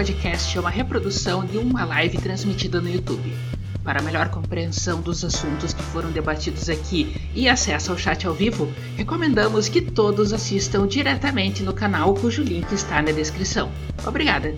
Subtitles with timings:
[0.00, 3.36] podcast é uma reprodução de uma live transmitida no YouTube.
[3.84, 8.72] Para melhor compreensão dos assuntos que foram debatidos aqui e acesso ao chat ao vivo,
[8.96, 13.70] recomendamos que todos assistam diretamente no canal cujo link está na descrição.
[14.06, 14.54] Obrigada!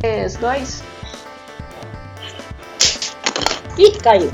[0.00, 0.82] Três, dois.
[3.78, 4.32] Ih, caiu.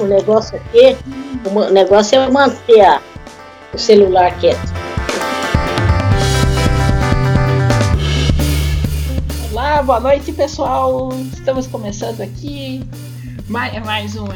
[0.00, 0.96] O negócio aqui,
[1.48, 3.00] o negócio é manter a,
[3.74, 4.72] o celular quieto.
[9.50, 11.10] Olá, boa noite pessoal.
[11.32, 12.84] Estamos começando aqui
[13.48, 14.28] mais, mais um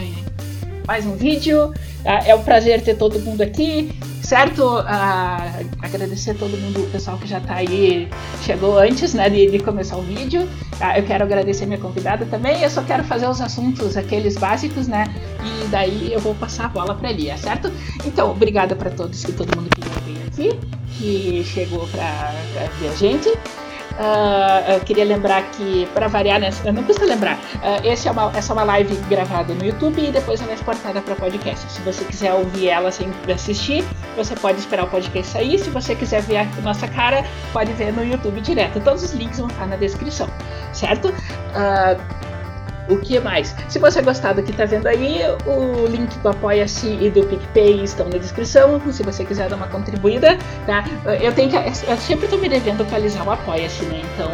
[0.86, 1.72] mais um vídeo.
[2.04, 3.92] É um prazer ter todo mundo aqui
[4.28, 4.80] certo?
[4.80, 8.10] Uh, agradecer a todo mundo, o pessoal que já está aí,
[8.42, 10.42] chegou antes né, de, de começar o vídeo.
[10.42, 12.62] Uh, eu quero agradecer minha convidada também.
[12.62, 15.06] Eu só quero fazer os assuntos, aqueles básicos, né?
[15.42, 17.72] E daí eu vou passar a bola para Lia, certo?
[18.04, 20.60] Então, obrigada para todos e todo mundo que veio aqui,
[20.98, 22.34] que chegou para
[22.78, 23.30] ver a gente.
[23.98, 28.52] Uh, queria lembrar que, para variar, né, não precisa lembrar, uh, esse é uma, essa
[28.52, 31.70] é uma live gravada no YouTube e depois ela é exportada para podcast.
[31.72, 33.84] Se você quiser ouvir ela sem assistir,
[34.16, 35.58] você pode esperar o podcast sair.
[35.58, 38.78] Se você quiser ver a nossa cara, pode ver no YouTube direto.
[38.80, 40.28] Todos os links vão estar na descrição,
[40.72, 41.08] certo?
[41.08, 42.27] Uh,
[42.88, 43.54] o que mais?
[43.68, 47.84] Se você gostar do que está vendo aí, o link do Apoia-se e do PicPay
[47.84, 50.84] estão na descrição, se você quiser dar uma contribuída, tá?
[51.20, 51.56] Eu tenho que.
[51.56, 54.02] Eu sempre estou me devendo atualizar o Apoia-se, né?
[54.14, 54.30] Então.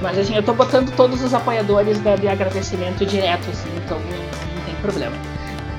[0.00, 4.74] Mas assim, eu estou botando todos os apoiadores de agradecimento direto, assim, então não tem
[4.82, 5.16] problema.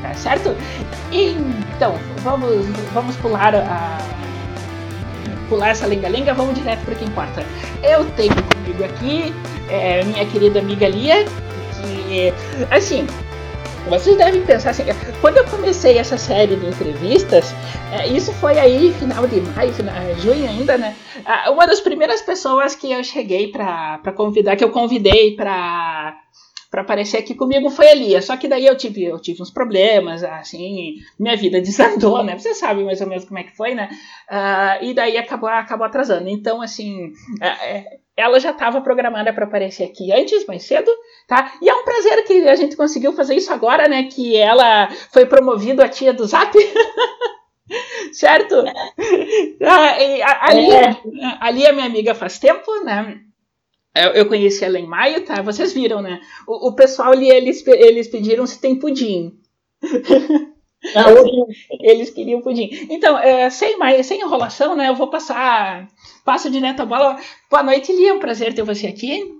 [0.01, 0.55] Tá certo?
[1.11, 3.97] Então, vamos, vamos pular a
[5.49, 7.45] pular essa lenga-lenga, vamos direto para o que importa.
[7.81, 9.33] Eu tenho comigo aqui
[9.69, 11.25] é, minha querida amiga Lia,
[12.07, 12.33] que,
[12.71, 13.05] assim,
[13.89, 14.83] vocês devem pensar assim,
[15.21, 17.53] quando eu comecei essa série de entrevistas,
[17.91, 20.95] é, isso foi aí final de maio, final, é, junho ainda, né?
[21.49, 26.17] Uma das primeiras pessoas que eu cheguei para convidar, que eu convidei para
[26.69, 28.21] para aparecer aqui comigo foi a Lia.
[28.21, 32.37] Só que daí eu tive, eu tive uns problemas, assim, minha vida desandou, né?
[32.37, 33.89] Você sabe mais ou menos como é que foi, né?
[34.29, 36.27] Uh, e daí acabou, acabou atrasando.
[36.29, 40.91] Então, assim, uh, ela já estava programada para aparecer aqui antes, mais cedo,
[41.27, 41.53] tá?
[41.61, 44.03] E é um prazer que a gente conseguiu fazer isso agora, né?
[44.03, 46.53] Que ela foi promovida a tia do Zap.
[48.11, 48.55] certo?
[50.41, 50.97] Ali, é.
[51.39, 53.21] ali é minha amiga faz tempo, né?
[54.13, 55.41] Eu, conheci ela em maio, tá?
[55.41, 56.19] Vocês viram, né?
[56.47, 59.39] O, o pessoal ali, eles, eles pediram se tem pudim.
[61.81, 62.69] eles queriam pudim.
[62.89, 64.89] Então, é, sem mais, sem enrolação, né?
[64.89, 65.87] Eu vou passar
[66.27, 67.17] Passa direto a bola.
[67.49, 68.09] Boa noite, Lia.
[68.09, 69.33] É um prazer ter você aqui.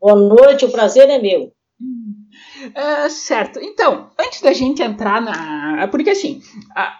[0.00, 1.52] Boa noite, o prazer é meu.
[1.80, 3.58] Uh, certo.
[3.60, 5.88] Então, antes da gente entrar na.
[5.88, 6.40] Porque assim,
[6.76, 6.96] a,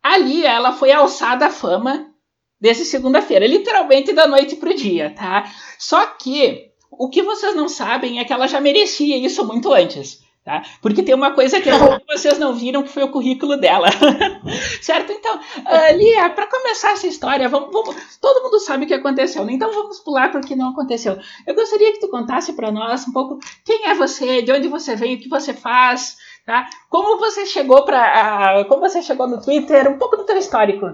[0.00, 2.14] a Lia, ela foi alçada à fama
[2.60, 5.44] desde segunda-feira, literalmente da noite pro dia, tá?
[5.78, 10.24] Só que o que vocês não sabem é que ela já merecia isso muito antes.
[10.46, 10.62] Tá?
[10.80, 11.68] Porque tem uma coisa que
[12.06, 13.88] vocês não viram que foi o currículo dela.
[14.80, 15.10] certo?
[15.10, 19.54] Então, uh, para começar essa história, vamos, vamos, todo mundo sabe o que aconteceu, né?
[19.54, 21.18] então vamos pular para o que não aconteceu.
[21.44, 24.94] Eu gostaria que tu contasse para nós um pouco quem é você, de onde você
[24.94, 26.16] vem, o que você faz,
[26.46, 26.70] tá?
[26.88, 30.86] Como você chegou para, uh, como você chegou no Twitter, um pouco do teu histórico.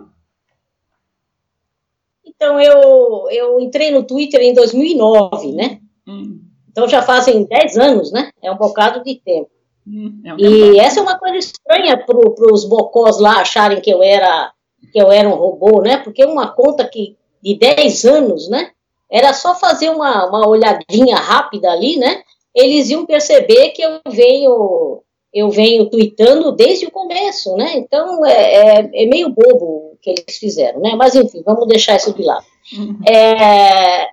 [2.35, 5.81] Então, eu, eu entrei no Twitter em 2009, né?
[6.07, 6.41] Hum.
[6.73, 8.31] Então já fazem 10 anos, né?
[8.43, 9.51] É um bocado de tempo.
[9.87, 12.17] Hum, é um e essa é uma coisa estranha para
[12.53, 14.53] os bocós lá acharem que eu era
[14.93, 15.99] que eu era um robô, né?
[15.99, 18.71] Porque uma conta que de 10 anos, né?
[19.11, 22.23] Era só fazer uma, uma olhadinha rápida ali, né?
[22.55, 27.75] Eles iam perceber que eu venho eu venho tweetando desde o começo, né?
[27.77, 30.95] Então é, é, é meio bobo que eles fizeram, né?
[30.97, 32.45] Mas enfim, vamos deixar isso de lado.
[32.77, 32.99] Uhum.
[33.09, 34.09] É,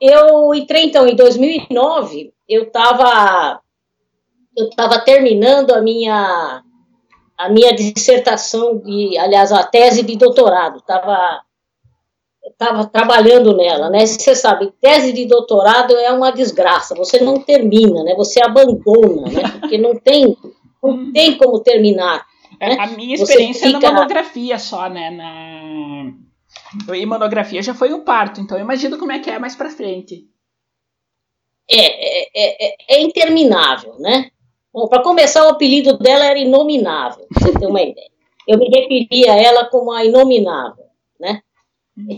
[0.00, 3.60] eu entrei, então, em 2009, eu estava
[4.56, 6.62] eu estava terminando a minha
[7.38, 11.42] a minha dissertação de, aliás, a tese de doutorado, estava
[12.44, 14.04] estava trabalhando nela, né?
[14.06, 16.94] Você sabe, tese de doutorado é uma desgraça.
[16.94, 18.14] Você não termina, né?
[18.16, 19.42] Você abandona, né?
[19.60, 20.36] Porque não tem
[20.82, 22.26] não tem como terminar.
[22.60, 22.76] Né?
[22.78, 23.86] A minha experiência fica...
[23.86, 25.10] é na monografia só, né?
[25.10, 26.30] Na
[26.94, 29.70] e monografia já foi um parto, então eu imagino como é que é mais para
[29.70, 30.28] frente.
[31.68, 34.30] É, é, é, é, interminável, né?
[34.72, 38.10] Bom, para começar, o apelido dela era Inominável, pra você ter uma ideia.
[38.46, 40.86] Eu me referia a ela como a Inominável,
[41.18, 41.42] né?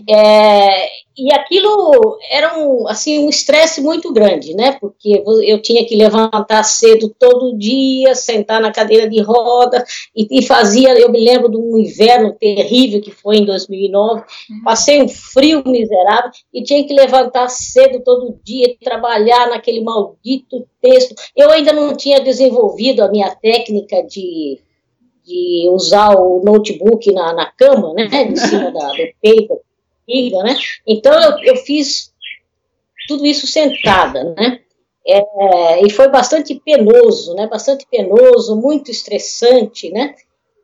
[0.09, 4.73] É, e aquilo era um, assim, um estresse muito grande, né?
[4.81, 9.85] Porque eu tinha que levantar cedo todo dia, sentar na cadeira de roda
[10.17, 10.99] e, e fazia.
[10.99, 14.21] Eu me lembro de um inverno terrível que foi em 2009.
[14.21, 14.63] Uhum.
[14.65, 21.15] Passei um frio miserável e tinha que levantar cedo todo dia, trabalhar naquele maldito texto.
[21.37, 24.61] Eu ainda não tinha desenvolvido a minha técnica de
[25.33, 29.63] de usar o notebook na, na cama, né, em cima da, do peito,
[30.43, 30.57] né?
[30.87, 32.13] Então eu, eu fiz
[33.09, 34.61] tudo isso sentada, né?
[35.05, 37.47] É, e foi bastante penoso, né?
[37.47, 40.15] Bastante penoso, muito estressante, né?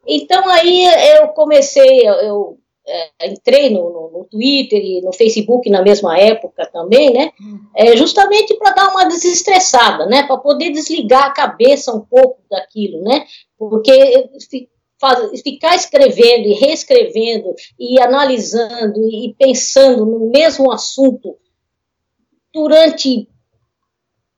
[0.07, 0.87] Então aí
[1.17, 6.19] eu comecei, eu, eu é, entrei no, no, no, Twitter e no Facebook na mesma
[6.19, 7.31] época também, né?
[7.77, 10.25] É, justamente para dar uma desestressada, né?
[10.27, 13.27] Para poder desligar a cabeça um pouco daquilo, né?
[13.59, 14.31] Porque
[14.99, 21.37] faz, ficar escrevendo e reescrevendo e analisando e pensando no mesmo assunto
[22.53, 23.29] durante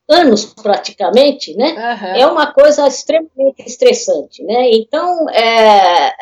[0.09, 1.73] anos praticamente, né?
[1.73, 2.21] Uhum.
[2.21, 4.71] É uma coisa extremamente estressante, né?
[4.73, 6.13] Então, é,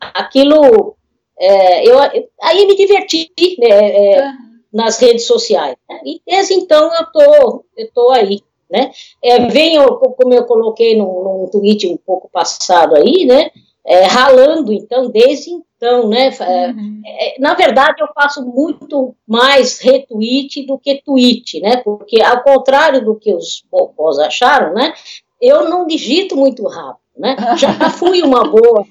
[0.00, 0.96] aquilo,
[1.42, 1.98] é, eu,
[2.42, 4.32] aí me diverti né, é, uhum.
[4.72, 5.76] nas redes sociais.
[5.88, 6.00] Né?
[6.04, 8.40] E desde então eu tô, eu tô aí,
[8.70, 8.90] né?
[9.22, 13.50] É, venho, como eu coloquei num, num tweet um pouco passado aí, né?
[13.84, 16.32] é, ralando, então, desde então, né?
[16.40, 17.02] É, uhum.
[17.04, 21.78] É, na verdade, eu faço muito mais retweet do que tweet, né?
[21.78, 24.94] Porque, ao contrário do que os bobós acharam, né?
[25.40, 27.36] Eu não digito muito rápido, né?
[27.58, 28.86] Já fui uma boa.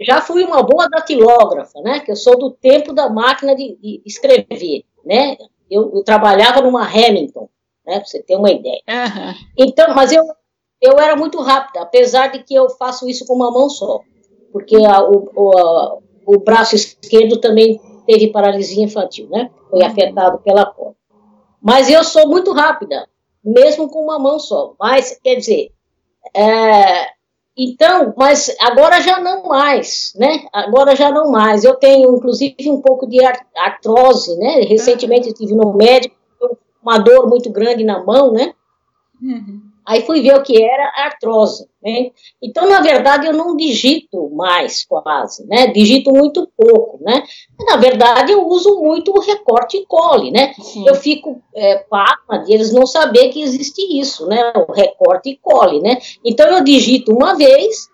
[0.00, 2.00] Já fui uma boa datilógrafa, né?
[2.00, 5.36] Que eu sou do tempo da máquina de, de escrever, né?
[5.70, 7.48] Eu, eu, trabalhava numa Hamilton,
[7.86, 7.98] né?
[7.98, 8.80] Pra você ter uma ideia.
[8.88, 9.34] Uhum.
[9.56, 10.24] Então, mas eu
[10.80, 14.00] eu era muito rápida, apesar de que eu faço isso com uma mão só,
[14.52, 19.50] porque a, o, o, a, o braço esquerdo também teve paralisia infantil, né?
[19.68, 20.96] Foi afetado pela corda.
[21.60, 23.08] Mas eu sou muito rápida,
[23.44, 24.74] mesmo com uma mão só.
[24.78, 25.72] Mas, quer dizer,
[26.34, 27.08] é,
[27.58, 30.46] então, mas agora já não mais, né?
[30.52, 31.64] Agora já não mais.
[31.64, 33.18] Eu tenho, inclusive, um pouco de
[33.56, 34.60] artrose, né?
[34.60, 36.14] Recentemente estive no médico,
[36.80, 38.54] uma dor muito grande na mão, né?
[39.20, 39.67] Uhum.
[39.88, 42.10] Aí fui ver o que era artrose, né?
[42.42, 45.68] Então, na verdade, eu não digito mais quase, né?
[45.68, 47.24] Digito muito pouco, né?
[47.66, 50.52] Na verdade, eu uso muito o recorte e cole, né?
[50.60, 50.86] Sim.
[50.86, 54.52] Eu fico é, pasma de eles não saber que existe isso, né?
[54.68, 55.96] O recorte e cole, né?
[56.22, 57.88] Então, eu digito uma vez,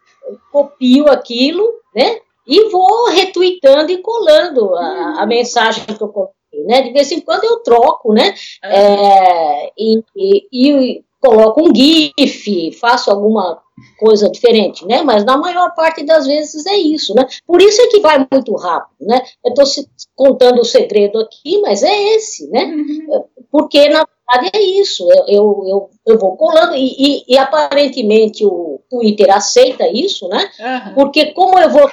[0.50, 1.64] copio aquilo,
[1.94, 2.18] né?
[2.44, 5.28] E vou retweetando e colando a, a uhum.
[5.28, 6.34] mensagem que eu coloquei.
[6.66, 6.82] Né?
[6.82, 8.34] De vez em quando eu troco, né?
[8.62, 13.58] É, e, e, e coloco um GIF, faço alguma
[13.98, 15.02] coisa diferente, né?
[15.02, 17.26] Mas na maior parte das vezes é isso, né?
[17.46, 19.22] Por isso é que vai muito rápido, né?
[19.42, 19.84] Eu estou
[20.14, 22.64] contando o segredo aqui, mas é esse, né?
[22.64, 23.24] Uhum.
[23.50, 25.08] Porque na verdade é isso.
[25.10, 30.50] Eu, eu, eu, eu vou colando e, e, e, aparentemente o Twitter aceita isso, né?
[30.60, 30.94] Uhum.
[30.94, 31.90] Porque como eu vou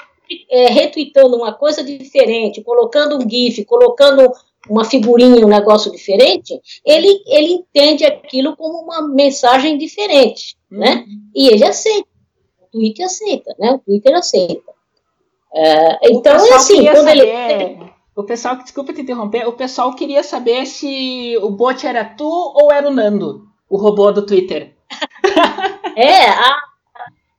[0.49, 4.31] é, retweetando uma coisa diferente, colocando um GIF, colocando
[4.69, 10.79] uma figurinha, um negócio diferente, ele, ele entende aquilo como uma mensagem diferente, uhum.
[10.79, 11.05] né?
[11.35, 12.07] E ele aceita.
[12.61, 13.71] O Twitter aceita, né?
[13.71, 14.71] O Twitter aceita.
[15.53, 17.91] É, então, é assim, quando saber, ele...
[18.15, 22.71] O pessoal, desculpa te interromper, o pessoal queria saber se o bot era tu ou
[22.71, 24.75] era o Nando, o robô do Twitter.
[25.95, 26.57] é, há,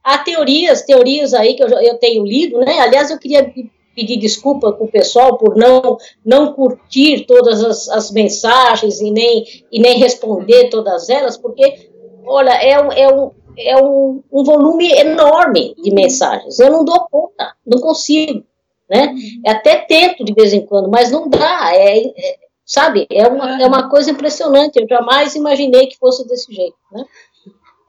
[0.03, 2.81] há teorias, teorias aí que eu, eu tenho lido, né?
[2.81, 3.53] Aliás, eu queria
[3.95, 9.45] pedir desculpa para o pessoal por não, não curtir todas as, as, mensagens e nem,
[9.71, 11.91] e nem responder todas elas, porque,
[12.25, 16.59] olha, é, um, é, um, é um, um volume enorme de mensagens.
[16.59, 18.45] Eu não dou conta, não consigo.
[18.89, 19.15] Né?
[19.47, 21.75] Até tento de vez em quando, mas não dá.
[21.75, 24.81] É, é sabe, é uma, é uma coisa impressionante.
[24.81, 26.77] Eu jamais imaginei que fosse desse jeito.
[26.91, 27.05] Né?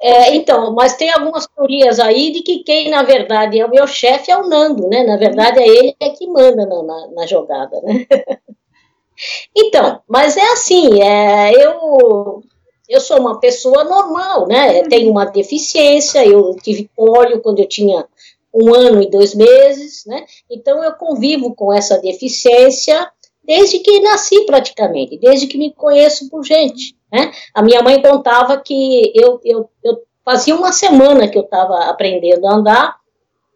[0.05, 3.88] É, então, mas tem algumas teorias aí de que quem, na verdade, é o meu
[3.88, 5.01] chefe é o Nando, né?
[5.01, 8.05] Na verdade, é ele é que manda na, na, na jogada, né?
[9.55, 12.43] então, mas é assim, é, eu,
[12.89, 14.81] eu sou uma pessoa normal, né?
[14.81, 18.05] Eu tenho uma deficiência, eu tive polio quando eu tinha
[18.53, 20.25] um ano e dois meses, né?
[20.51, 23.10] Então, eu convivo com essa deficiência
[23.44, 26.96] desde que nasci praticamente, desde que me conheço por gente.
[27.12, 27.32] Né?
[27.54, 32.48] A minha mãe contava que eu, eu, eu fazia uma semana que eu estava aprendendo
[32.48, 32.98] a andar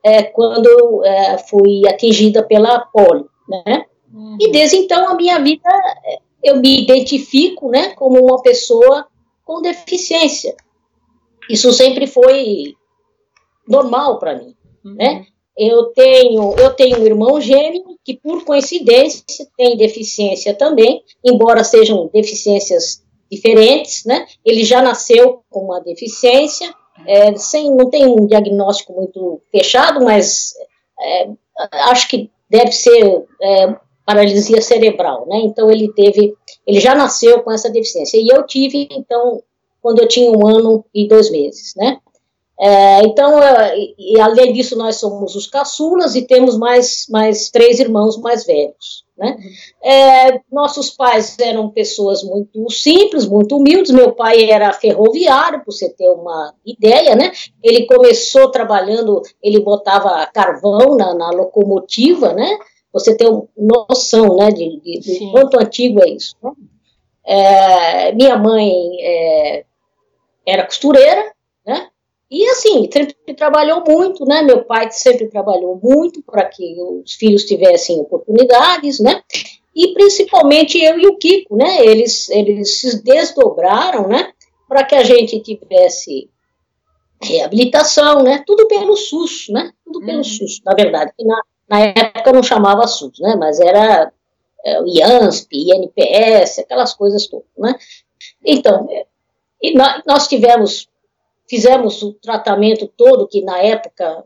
[0.04, 3.86] é, quando é, fui atingida pela polio, né?
[4.14, 4.38] Uhum.
[4.40, 5.70] E desde então a minha vida
[6.44, 9.08] eu me identifico, né, como uma pessoa
[9.44, 10.56] com deficiência.
[11.50, 12.76] Isso sempre foi
[13.68, 14.96] normal para mim, uhum.
[14.96, 15.26] né?
[15.58, 19.24] Eu tenho, eu tenho um irmão gêmeo que, por coincidência,
[19.58, 24.28] tem deficiência também, embora sejam deficiências diferentes, né?
[24.46, 26.72] Ele já nasceu com uma deficiência,
[27.08, 30.54] é, sem, não tem um diagnóstico muito fechado, mas
[31.02, 31.30] é,
[31.90, 35.40] acho que deve ser é, paralisia cerebral, né?
[35.44, 36.36] Então ele teve,
[36.66, 38.18] ele já nasceu com essa deficiência.
[38.18, 39.42] E eu tive, então,
[39.82, 41.98] quando eu tinha um ano e dois meses, né?
[42.60, 47.80] É, então, é, e além disso, nós somos os caçulas e temos mais, mais três
[47.80, 49.06] irmãos mais velhos.
[49.16, 49.36] Né?
[49.84, 53.92] É, nossos pais eram pessoas muito simples, muito humildes.
[53.92, 57.32] Meu pai era ferroviário, para você ter uma ideia, né?
[57.64, 62.60] Ele começou trabalhando, ele botava carvão na, na locomotiva, né?
[62.94, 66.36] Você tem noção, né, de, de, de quanto antigo é isso.
[66.42, 66.52] Né?
[67.26, 68.72] É, minha mãe
[69.02, 69.66] é,
[70.46, 71.32] era costureira,
[71.66, 71.90] né?
[72.30, 74.42] E assim, sempre trabalhou muito, né?
[74.42, 79.24] Meu pai sempre trabalhou muito para que os filhos tivessem oportunidades, né?
[79.74, 81.86] E principalmente eu e o Kiko, né?
[81.86, 84.34] Eles, eles se desdobraram, né?
[84.68, 86.30] Para que a gente tivesse
[87.22, 88.44] reabilitação, né?
[88.46, 89.72] Tudo pelo SUS, né?
[89.86, 90.24] Tudo pelo uhum.
[90.24, 91.14] SUS, na verdade.
[91.18, 93.38] Que na, na época não chamava SUS, né?
[93.40, 94.12] Mas era
[94.66, 97.74] é, o IANSP, INPS, aquelas coisas todas, né?
[98.44, 99.06] Então, é,
[99.62, 99.74] e
[100.06, 100.88] nós tivemos
[101.48, 104.24] fizemos o tratamento todo que na época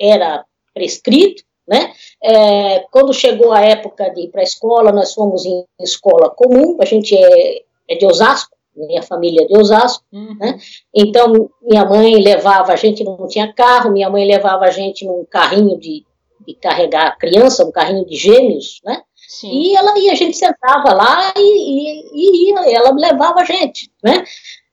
[0.00, 1.92] era prescrito, né?
[2.22, 6.76] É, quando chegou a época de ir para a escola, nós fomos em escola comum,
[6.80, 10.36] a gente é, é de Osasco, minha família é de Osasco, uhum.
[10.38, 10.58] né?
[10.94, 15.24] Então, minha mãe levava, a gente não tinha carro, minha mãe levava a gente num
[15.24, 16.04] carrinho de,
[16.46, 19.02] de carregar a criança, um carrinho de gêmeos, né?
[19.26, 19.50] Sim.
[19.50, 23.90] E ela e a gente sentava lá e, e, e ia, ela levava a gente,
[24.02, 24.24] né?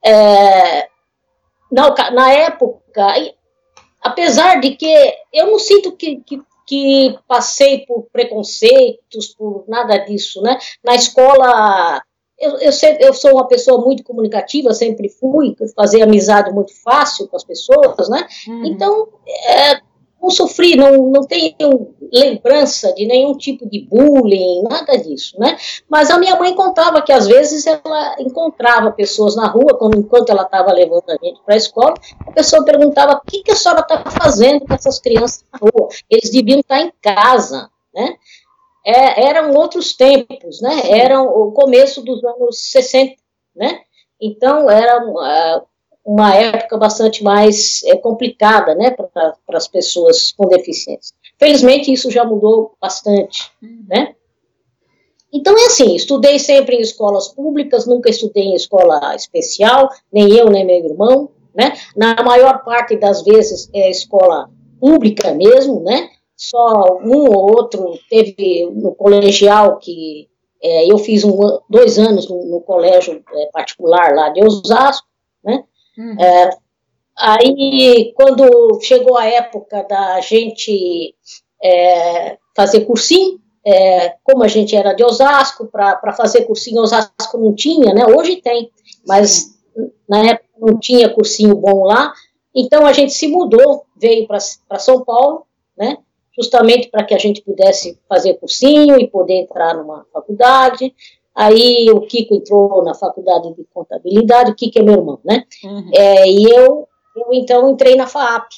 [0.05, 0.87] É,
[1.74, 3.08] na, na época,
[4.00, 10.39] apesar de que eu não sinto que, que, que, passei por preconceitos, por nada disso,
[10.44, 10.60] né?
[10.84, 12.00] Na escola,
[12.39, 17.27] eu, eu, sempre, eu sou uma pessoa muito comunicativa, sempre fui, fazer amizade muito fácil
[17.27, 18.27] com as pessoas, né?
[18.48, 18.65] Uhum.
[18.65, 19.08] Então,
[19.48, 19.82] é,
[20.24, 25.58] não sofri, não, não tenho lembrança de nenhum tipo de bullying, nada disso, né?
[25.89, 30.30] Mas a minha mãe contava que às vezes ela encontrava pessoas na rua, quando, enquanto
[30.30, 31.94] ela estava levando a gente para a escola,
[32.25, 35.89] a pessoa perguntava o que, que a senhora está fazendo com essas crianças na rua?
[36.10, 38.15] Eles deviam estar em casa, né?
[38.86, 40.89] É, eram outros tempos, né?
[40.89, 43.15] Era o começo dos anos 60,
[43.56, 43.82] né?
[44.22, 45.65] Então, era uh,
[46.05, 51.15] uma época bastante mais é, complicada né, para as pessoas com deficiência.
[51.39, 53.51] Felizmente, isso já mudou bastante.
[53.62, 53.86] Uhum.
[53.88, 54.15] Né?
[55.31, 60.50] Então, é assim: estudei sempre em escolas públicas, nunca estudei em escola especial, nem eu,
[60.50, 61.29] nem meu irmão.
[61.55, 61.74] Né?
[61.95, 66.10] Na maior parte das vezes é escola pública mesmo, né?
[66.36, 70.27] Só um ou outro teve no colegial que
[70.62, 71.38] é, eu fiz um,
[71.69, 75.07] dois anos no, no colégio é, particular lá de Osasco,
[75.43, 75.63] né?
[75.97, 76.19] Uhum.
[76.19, 76.50] É,
[77.17, 81.15] aí, quando chegou a época da gente
[81.63, 87.53] é, fazer cursinho, é, como a gente era de Osasco, para fazer cursinho Osasco não
[87.55, 88.05] tinha, né?
[88.05, 88.69] Hoje tem,
[89.07, 89.57] mas
[90.07, 92.12] na época não tinha cursinho bom lá,
[92.53, 95.45] então a gente se mudou, veio para São Paulo,
[95.77, 95.97] né?
[96.35, 100.93] Justamente para que a gente pudesse fazer cursinho e poder entrar numa faculdade.
[101.35, 105.43] Aí o Kiko entrou na faculdade de contabilidade, o Kiko é meu irmão, né?
[105.63, 105.89] Uhum.
[105.93, 108.49] É, e eu, eu então entrei na FAAP.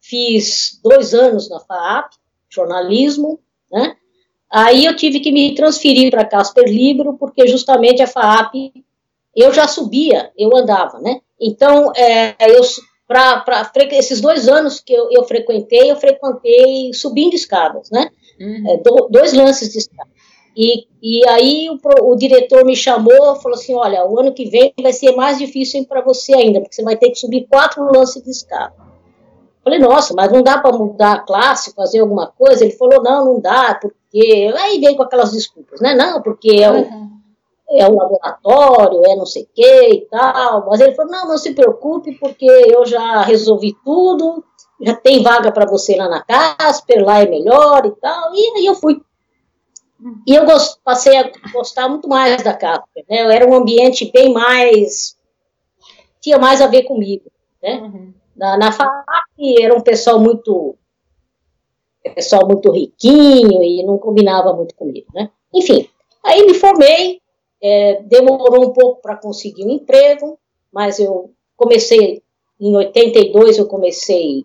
[0.00, 2.12] Fiz dois anos na FAAP,
[2.48, 3.38] jornalismo,
[3.70, 3.96] né?
[4.50, 8.72] Aí eu tive que me transferir para Casper Libro, porque justamente a FAAP
[9.36, 11.20] eu já subia, eu andava, né?
[11.40, 12.62] Então, é, eu
[13.06, 18.10] para esses dois anos que eu, eu, frequentei, eu frequentei subindo escadas, né?
[18.38, 18.70] Uhum.
[18.70, 20.10] É, do, dois lances de escada.
[20.60, 24.74] E, e aí o, o diretor me chamou falou assim: olha, o ano que vem
[24.82, 28.24] vai ser mais difícil para você ainda, porque você vai ter que subir quatro lances
[28.24, 28.74] de escada.
[29.62, 32.64] Falei, nossa, mas não dá para mudar a classe, fazer alguma coisa?
[32.64, 34.52] Ele falou, não, não dá, porque.
[34.58, 35.94] Aí vem com aquelas desculpas, né?
[35.94, 37.10] Não, porque é o, uhum.
[37.70, 40.66] é o laboratório, é não sei o que e tal.
[40.66, 44.42] Mas ele falou, não, não se preocupe, porque eu já resolvi tudo,
[44.80, 48.34] já tem vaga para você lá na Casper, lá é melhor e tal.
[48.34, 49.00] E aí eu fui.
[50.26, 53.34] E eu gost, passei a gostar muito mais da Casper, né?
[53.34, 55.16] Era um ambiente bem mais.
[56.20, 57.30] tinha mais a ver comigo,
[57.62, 57.80] né?
[57.82, 58.14] Uhum.
[58.36, 60.76] Na, na FAP era um pessoal muito.
[62.14, 65.30] pessoal muito riquinho e não combinava muito comigo, né?
[65.52, 65.88] Enfim,
[66.24, 67.20] aí me formei,
[67.60, 70.38] é, demorou um pouco para conseguir um emprego,
[70.72, 72.22] mas eu comecei,
[72.60, 74.44] em 82 eu comecei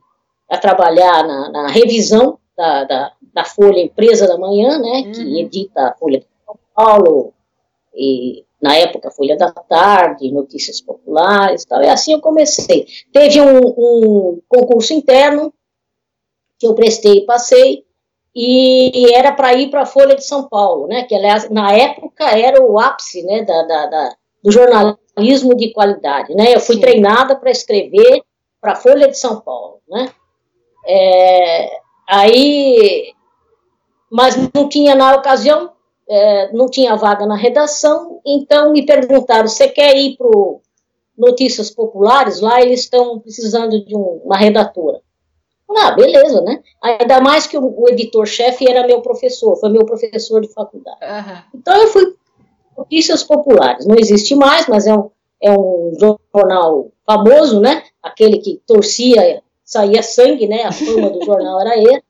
[0.50, 5.11] a trabalhar na, na revisão da, da, da, Folha Empresa da Manhã, né, uhum.
[5.11, 7.33] que edita a Folha de São Paulo,
[7.95, 12.87] e na época Folha da Tarde, Notícias Populares tal, e assim eu comecei.
[13.11, 15.53] Teve um, um concurso interno
[16.57, 17.85] que eu prestei e passei,
[18.35, 22.25] e era para ir para a Folha de São Paulo, né, que aliás, na época
[22.25, 26.35] era o ápice né, da, da, da do jornalismo de qualidade.
[26.35, 26.81] Né, eu fui Sim.
[26.81, 28.23] treinada para escrever
[28.59, 29.79] para a Folha de São Paulo.
[29.87, 30.09] Né,
[30.85, 31.69] é,
[32.07, 33.13] aí,
[34.13, 35.72] mas não tinha na ocasião
[36.08, 40.27] é, não tinha vaga na redação, então me perguntaram: você quer ir para
[41.17, 42.39] Notícias Populares?
[42.39, 45.01] Lá eles estão precisando de um, uma redatora.
[45.75, 46.62] Ah, beleza, né?
[46.84, 51.00] Ainda mais que o, o editor-chefe era meu professor, foi meu professor de faculdade.
[51.01, 51.60] Uhum.
[51.60, 52.13] Então eu fui
[52.77, 53.88] Notícias Populares.
[53.88, 55.10] Não existe mais, mas é um,
[55.41, 57.84] é um jornal famoso, né?
[58.03, 60.63] Aquele que torcia, saía sangue, né?
[60.63, 62.03] A fama do jornal era ele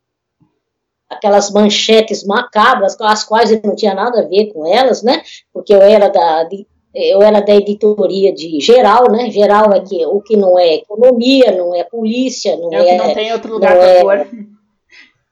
[1.14, 5.24] aquelas manchetes macabras, as quais eu não tinha nada a ver com elas, né?
[5.52, 9.30] Porque eu era da, de, eu era da editoria de geral, né?
[9.32, 12.78] Geral é que o que não é economia, não é polícia, não é.
[12.78, 14.28] É o que não tem outro lugar para é, pôr.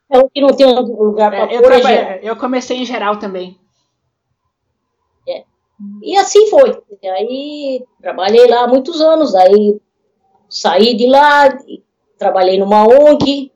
[0.09, 1.71] É o que não tem outro lugar para é, pôr.
[1.71, 3.57] Eu, é eu comecei em geral também.
[5.27, 5.43] É.
[6.01, 6.81] E assim foi.
[7.01, 9.79] E aí trabalhei lá muitos anos, aí
[10.50, 11.55] saí de lá,
[12.17, 13.50] trabalhei numa ONG,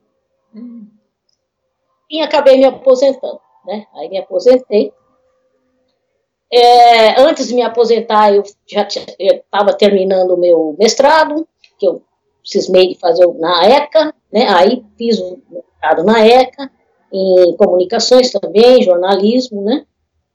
[2.10, 3.86] e acabei me aposentando, né?
[3.94, 4.92] Aí me aposentei.
[6.50, 8.86] É, antes de me aposentar, eu já
[9.18, 11.46] estava terminando o meu mestrado,
[11.78, 12.02] que eu
[12.44, 14.46] cismei de fazer na ECA, né?
[14.48, 16.70] Aí fiz o mestrado na ECA,
[17.12, 19.84] em comunicações também, jornalismo, né?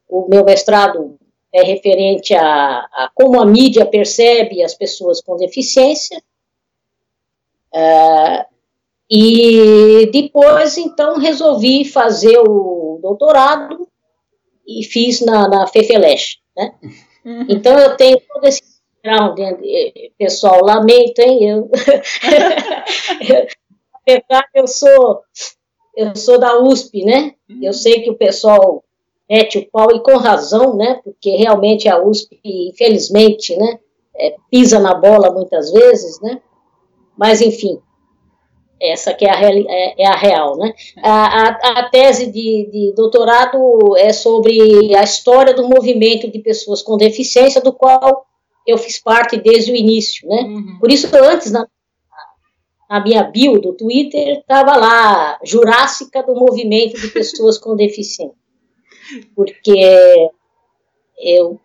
[0.10, 1.18] O meu mestrado
[1.54, 6.22] é referente a, a como a mídia percebe as pessoas com deficiência.
[7.74, 8.46] É,
[9.14, 13.86] e depois, então, resolvi fazer o doutorado
[14.66, 16.74] e fiz na, na FEFELESH, né?
[17.26, 17.46] Uhum.
[17.50, 18.62] Então, eu tenho todo esse
[19.04, 19.38] background,
[20.18, 21.50] pessoal, lamento, hein?
[21.50, 21.70] Eu,
[23.92, 25.20] na verdade, eu sou,
[25.98, 27.36] eu sou da USP, né?
[27.62, 28.82] Eu sei que o pessoal
[29.30, 31.02] mete o pau, e com razão, né?
[31.04, 33.78] Porque realmente a USP, infelizmente, né?
[34.16, 36.42] É, pisa na bola muitas vezes, né?
[37.18, 37.82] Mas, enfim,
[38.82, 40.74] essa que é a, é, é a real, né?
[41.04, 46.82] A, a, a tese de, de, doutorado é sobre a história do movimento de pessoas
[46.82, 48.26] com deficiência, do qual
[48.66, 50.42] eu fiz parte desde o início, né?
[50.42, 50.78] Uhum.
[50.80, 51.68] Por isso, antes, na,
[52.90, 58.36] na minha bio do Twitter, estava lá, Jurássica do Movimento de Pessoas com Deficiência.
[59.36, 60.32] Porque
[61.20, 61.60] eu,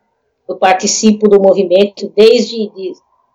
[0.49, 2.93] eu participo do movimento desde, de,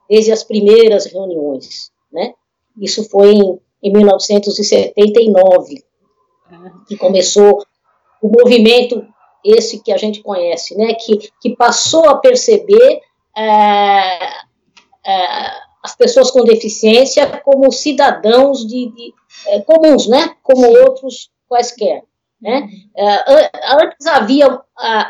[0.07, 2.33] desde as primeiras reuniões, né?
[2.79, 5.83] Isso foi em em 1979,
[6.87, 7.63] que começou
[8.21, 9.05] o movimento
[9.43, 13.01] esse que a gente conhece, né, que, que passou a perceber
[13.35, 14.25] é,
[15.05, 15.51] é,
[15.83, 19.13] as pessoas com deficiência como cidadãos de, de
[19.47, 22.03] é, comuns, né, como outros quaisquer.
[22.39, 22.67] Né?
[22.95, 23.51] É,
[23.83, 24.59] antes havia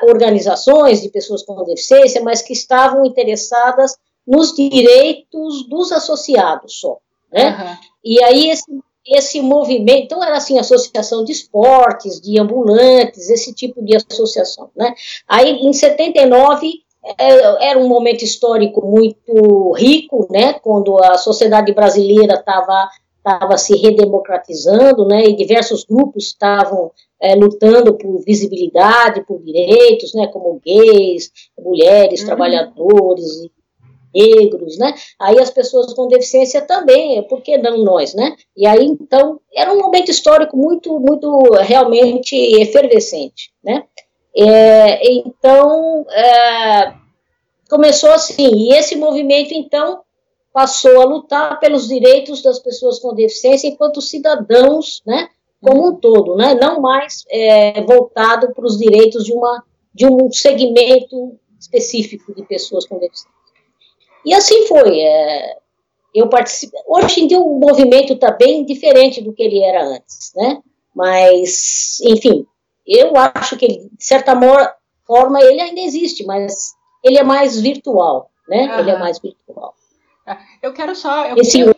[0.03, 6.97] organizações de pessoas com deficiência, mas que estavam interessadas nos direitos dos associados só.
[7.31, 7.49] Né?
[7.49, 7.90] Uhum.
[8.03, 8.65] E aí esse,
[9.05, 14.93] esse movimento, então era assim, associação de esportes, de ambulantes, esse tipo de associação, né?
[15.27, 16.71] Aí em 79
[17.17, 20.53] é, era um momento histórico muito rico, né?
[20.53, 22.89] Quando a sociedade brasileira estava
[23.21, 25.25] estava se redemocratizando, né?
[25.25, 30.27] E diversos grupos estavam é, lutando por visibilidade, por direitos, né?
[30.27, 32.25] Como gays, mulheres, uhum.
[32.25, 33.47] trabalhadores,
[34.13, 34.93] negros, né?
[35.19, 38.35] Aí as pessoas com deficiência também, por que não nós, né?
[38.55, 43.83] E aí, então, era um momento histórico muito, muito realmente efervescente, né?
[44.35, 46.93] É, então, é,
[47.69, 50.01] começou assim, e esse movimento, então,
[50.53, 55.29] passou a lutar pelos direitos das pessoas com deficiência enquanto cidadãos, né?
[55.61, 56.55] Como um todo, né?
[56.55, 62.85] Não mais é, voltado para os direitos de, uma, de um segmento específico de pessoas
[62.85, 63.40] com deficiência.
[64.25, 64.99] E assim foi.
[64.99, 65.57] É,
[66.13, 66.73] eu participo.
[66.87, 70.61] Hoje em dia o movimento está bem diferente do que ele era antes, né?
[70.95, 72.45] Mas, enfim,
[72.85, 74.37] eu acho que ele, de certa
[75.05, 78.73] forma ele ainda existe, mas ele é mais virtual, né?
[78.73, 78.79] Uhum.
[78.79, 79.73] Ele é mais virtual.
[80.27, 81.25] Ah, eu quero só.
[81.27, 81.75] Eu, Esse eu,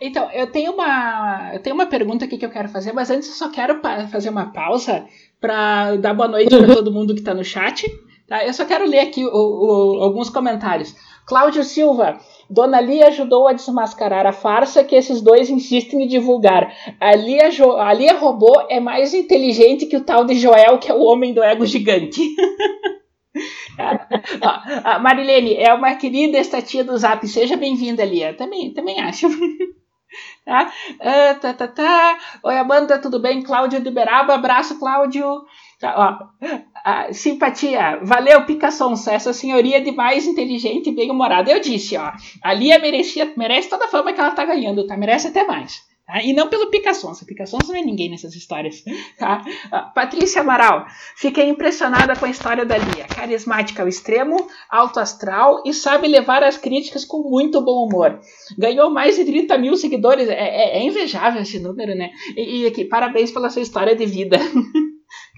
[0.00, 3.28] então, eu tenho uma eu tenho uma pergunta aqui que eu quero fazer, mas antes
[3.28, 5.06] eu só quero fazer uma pausa
[5.40, 6.64] para dar boa noite uhum.
[6.64, 7.86] para todo mundo que está no chat.
[8.30, 8.46] Tá?
[8.46, 10.94] Eu só quero ler aqui o, o, alguns comentários.
[11.26, 16.72] Cláudio Silva, Dona Lia ajudou a desmascarar a farsa que esses dois insistem em divulgar.
[17.00, 20.94] A Lia, a Lia robô é mais inteligente que o tal de Joel, que é
[20.94, 22.20] o homem do ego gigante.
[24.84, 27.26] a Marilene é uma querida estatia do Zap.
[27.26, 28.32] Seja bem-vinda, Lia.
[28.34, 29.26] Também, também acho.
[30.46, 30.72] tá?
[31.00, 32.18] Ah, tá, tá, tá.
[32.44, 33.42] Oi, Amanda, tudo bem?
[33.42, 35.26] Cláudio de Beraba, abraço, Cláudio.
[35.80, 41.50] Tá, ó, simpatia, valeu, Picassonça, essa senhoria é demais inteligente e bem-humorada.
[41.50, 42.12] Eu disse, ó,
[42.42, 44.94] a Lia merecia, merece toda a fama que ela tá ganhando, tá?
[44.94, 45.88] Merece até mais.
[46.06, 46.22] Tá?
[46.22, 48.84] E não pelo Picassonça, Picassonça não é ninguém nessas histórias.
[49.16, 49.42] Tá?
[49.94, 50.84] Patrícia Amaral,
[51.16, 53.06] fiquei impressionada com a história da Lia.
[53.06, 54.36] Carismática ao extremo,
[54.68, 58.20] alto astral e sabe levar as críticas com muito bom humor.
[58.58, 62.10] Ganhou mais de 30 mil seguidores, é, é, é invejável esse número, né?
[62.36, 64.38] E, e aqui, parabéns pela sua história de vida.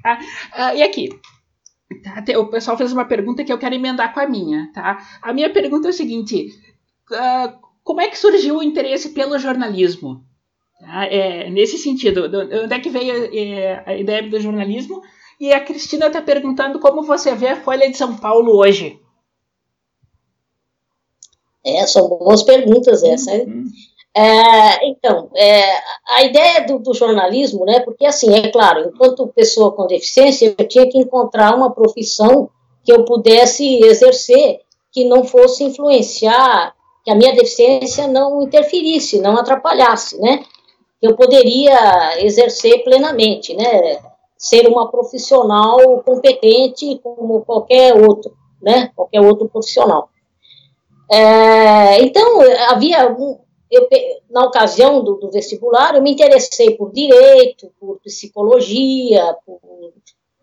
[0.02, 0.74] Tá?
[0.74, 1.08] E aqui,
[2.02, 2.38] tá?
[2.38, 4.70] o pessoal fez uma pergunta que eu quero emendar com a minha.
[4.72, 4.98] Tá?
[5.20, 6.48] A minha pergunta é o seguinte:
[7.10, 10.24] uh, como é que surgiu o interesse pelo jornalismo?
[10.80, 11.06] Tá?
[11.06, 12.24] É, nesse sentido,
[12.64, 15.02] onde é que veio é, a ideia do jornalismo?
[15.40, 19.00] E a Cristina está perguntando como você vê a Folha de São Paulo hoje.
[21.64, 23.32] É, são boas perguntas essa.
[23.32, 23.64] Uhum.
[24.14, 25.62] É, então, é,
[26.07, 30.68] a ideia do, do, jornalismo, né, porque assim, é claro, enquanto pessoa com deficiência, eu
[30.68, 32.51] tinha que encontrar uma profissão
[32.85, 39.38] que eu pudesse exercer, que não fosse influenciar, que a minha deficiência não interferisse, não
[39.38, 40.44] atrapalhasse, né,
[41.01, 43.98] que eu poderia exercer plenamente, né,
[44.37, 50.11] ser uma profissional competente como qualquer outro, né, qualquer outro profissional.
[51.11, 53.01] É, então, havia
[53.72, 53.88] eu,
[54.30, 59.58] na ocasião do, do, vestibular, eu me interessei por direito, por psicologia, por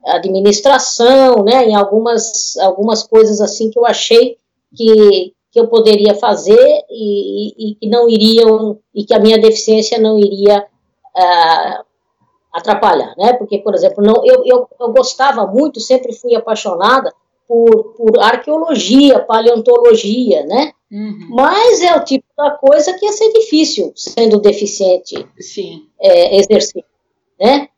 [0.04, 4.38] administração, né, em algumas, algumas coisas assim que eu achei
[4.76, 10.00] que, que eu poderia fazer e, e, que não iriam, e que a minha deficiência
[10.00, 10.66] não iria
[11.16, 11.86] uh,
[12.52, 17.14] atrapalhar, né, porque, por exemplo, não, eu, eu, eu gostava muito, sempre fui apaixonada
[17.50, 21.28] por, por arqueologia, paleontologia, né, Uhum.
[21.30, 25.88] Mas é o tipo da coisa que ia ser difícil, sendo deficiente, Sim.
[26.00, 26.84] É, exercer,
[27.40, 27.70] né?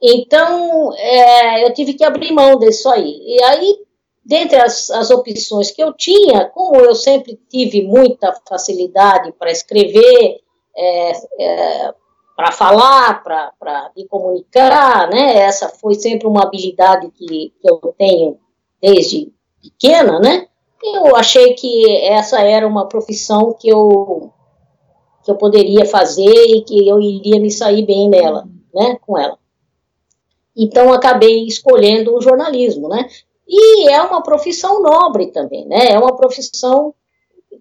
[0.00, 3.20] Então, é, eu tive que abrir mão disso aí.
[3.22, 3.78] E aí,
[4.24, 10.40] dentre as, as opções que eu tinha, como eu sempre tive muita facilidade para escrever,
[10.76, 11.94] é, é,
[12.36, 15.38] para falar, para me comunicar, né?
[15.38, 18.38] Essa foi sempre uma habilidade que, que eu tenho
[18.80, 20.46] desde pequena, né?
[20.82, 24.32] eu achei que essa era uma profissão que eu
[25.22, 29.38] que eu poderia fazer e que eu iria me sair bem nela, né, com ela.
[30.56, 33.06] Então acabei escolhendo o jornalismo, né?
[33.46, 35.88] E é uma profissão nobre também, né?
[35.88, 36.94] É uma profissão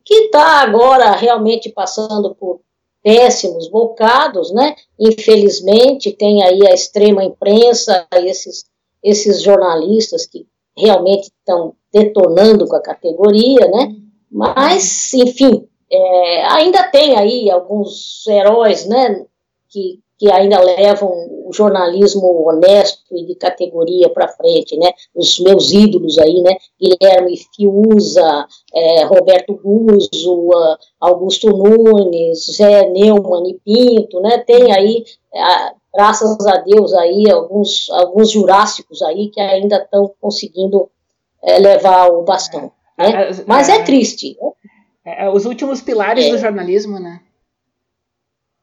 [0.05, 2.61] que está agora realmente passando por
[3.03, 4.75] péssimos bocados, né?
[4.97, 8.65] Infelizmente tem aí a extrema imprensa, esses
[9.01, 10.45] esses jornalistas que
[10.79, 13.95] realmente estão detonando com a categoria, né?
[14.31, 19.25] Mas, enfim, é, ainda tem aí alguns heróis, né?
[19.69, 21.09] Que, que ainda levam
[21.45, 24.91] o jornalismo honesto e de categoria para frente, né?
[25.15, 26.55] Os meus ídolos aí, né?
[26.79, 30.49] Guilherme Fiuza, é, Roberto Guzzo,
[30.99, 34.37] Augusto Nunes, Zé Neumann e Pinto, né?
[34.39, 35.03] Tem aí,
[35.93, 40.89] graças a Deus aí, alguns, alguns jurássicos aí que ainda estão conseguindo
[41.41, 42.71] é, levar o bastão.
[42.97, 43.29] É, né?
[43.29, 44.37] É, Mas é, é triste.
[45.05, 47.21] É, os últimos pilares do jornalismo, né?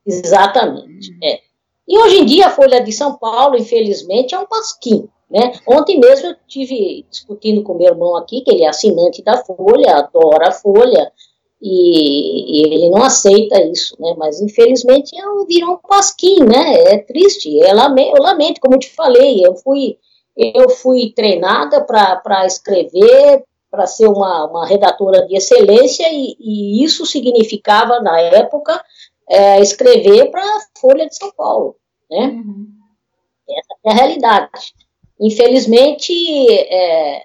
[0.07, 1.13] Exatamente.
[1.13, 1.19] Hum.
[1.23, 1.41] É.
[1.89, 5.09] E hoje em dia a Folha de São Paulo, infelizmente, é um pasquim.
[5.31, 5.53] Né?
[5.67, 9.97] Ontem mesmo eu tive discutindo com meu irmão aqui, que ele é assinante da Folha,
[9.97, 11.13] adora a Folha,
[11.61, 14.15] e, e ele não aceita isso, né?
[14.17, 15.17] Mas infelizmente
[15.49, 16.75] virou um pasquim, né?
[16.93, 19.99] É triste, é lame, eu lamento, como eu te falei, eu fui
[20.37, 27.07] eu fui treinada para escrever, para ser uma, uma redatora de excelência, e, e isso
[27.07, 28.83] significava, na época,
[29.29, 31.77] é, escrever para a Folha de São Paulo.
[32.11, 32.27] Né?
[32.27, 32.69] Uhum.
[33.49, 34.75] Essa é a realidade.
[35.19, 36.13] Infelizmente,
[36.51, 37.23] é,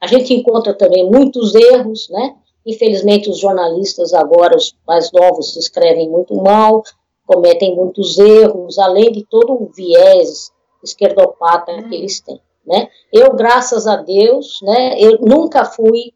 [0.00, 2.36] a gente encontra também muitos erros, né?
[2.70, 6.82] Infelizmente, os jornalistas agora, os mais novos, escrevem muito mal,
[7.26, 10.52] cometem muitos erros, além de todo o viés
[10.82, 12.88] esquerdopata que eles têm, né?
[13.12, 16.12] Eu, graças a Deus, né, eu nunca fui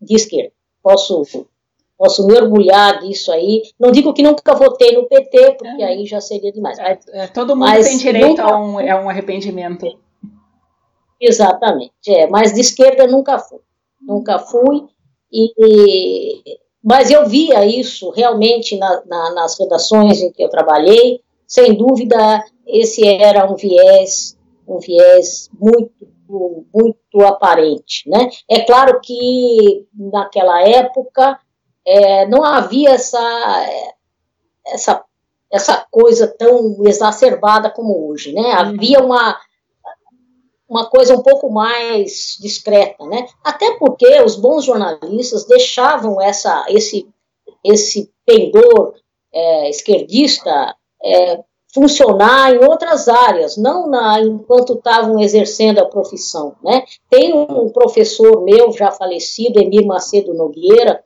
[0.00, 0.52] de esquerda.
[0.82, 1.24] Posso
[1.96, 3.62] posso me orgulhar disso aí.
[3.78, 5.86] Não digo que nunca votei no PT, porque é.
[5.86, 6.76] aí já seria demais.
[6.80, 9.86] É, é, todo mundo mas tem direito a um, a um arrependimento.
[11.20, 13.60] Exatamente, é, mas de esquerda nunca fui.
[14.00, 14.84] Nunca fui.
[15.32, 21.74] E, mas eu via isso realmente na, na, nas redações em que eu trabalhei, sem
[21.74, 25.92] dúvida esse era um viés, um viés muito,
[26.74, 28.28] muito aparente, né?
[28.48, 31.38] É claro que naquela época
[31.86, 33.66] é, não havia essa,
[34.66, 35.04] essa,
[35.52, 38.52] essa coisa tão exacerbada como hoje, né?
[38.52, 39.38] Havia uma
[40.72, 43.26] uma coisa um pouco mais discreta, né?
[43.44, 47.06] Até porque os bons jornalistas deixavam essa, esse,
[47.62, 48.94] esse pendor
[49.34, 51.40] é, esquerdista é,
[51.74, 56.84] funcionar em outras áreas, não na, enquanto estavam exercendo a profissão, né?
[57.10, 61.04] Tem um professor meu já falecido, Emir Macedo Nogueira,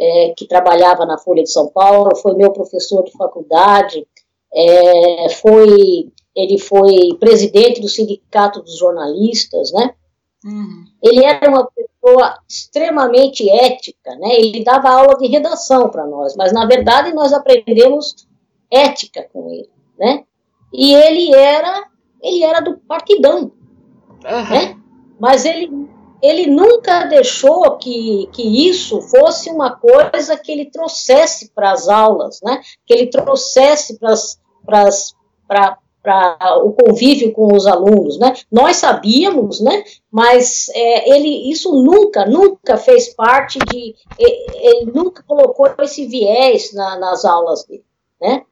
[0.00, 4.06] é, que trabalhava na Folha de São Paulo, foi meu professor de faculdade,
[4.54, 9.94] é, foi ele foi presidente do Sindicato dos Jornalistas, né?
[10.44, 10.84] Uhum.
[11.02, 14.34] Ele era uma pessoa extremamente ética, né?
[14.34, 18.26] Ele dava aula de redação para nós, mas na verdade nós aprendemos
[18.70, 20.24] ética com ele, né?
[20.72, 21.88] E ele era
[22.22, 23.52] ele era do partidão,
[24.24, 24.50] uhum.
[24.50, 24.78] né?
[25.18, 25.70] Mas ele
[26.20, 32.40] ele nunca deixou que, que isso fosse uma coisa que ele trouxesse para as aulas,
[32.42, 32.62] né?
[32.86, 34.14] Que ele trouxesse para
[35.46, 35.78] para
[36.62, 38.34] o convívio com os alunos, né?
[38.50, 39.84] Nós sabíamos, né?
[40.10, 46.98] Mas é, ele isso nunca, nunca fez parte de, ele nunca colocou esse viés na,
[46.98, 47.84] nas aulas dele,
[48.20, 48.42] né?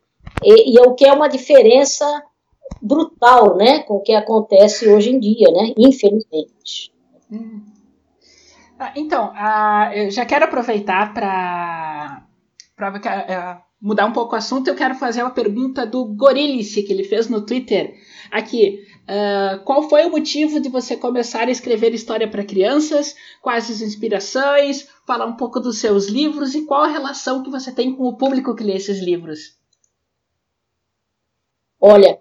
[0.43, 2.07] E, e é o que é uma diferença
[2.81, 3.81] brutal, né?
[3.81, 5.75] Com o que acontece hoje em dia, né?
[5.77, 6.93] Infelizmente.
[7.31, 7.62] Hum.
[8.79, 12.27] Ah, então, uh, eu já quero aproveitar para
[12.81, 17.03] uh, mudar um pouco o assunto, eu quero fazer uma pergunta do Gorilice, que ele
[17.03, 17.97] fez no Twitter.
[18.31, 23.16] Aqui, uh, qual foi o motivo de você começar a escrever história para crianças?
[23.42, 24.88] Quais as inspirações?
[25.05, 28.16] Falar um pouco dos seus livros e qual a relação que você tem com o
[28.16, 29.59] público que lê esses livros?
[31.81, 32.21] Olha,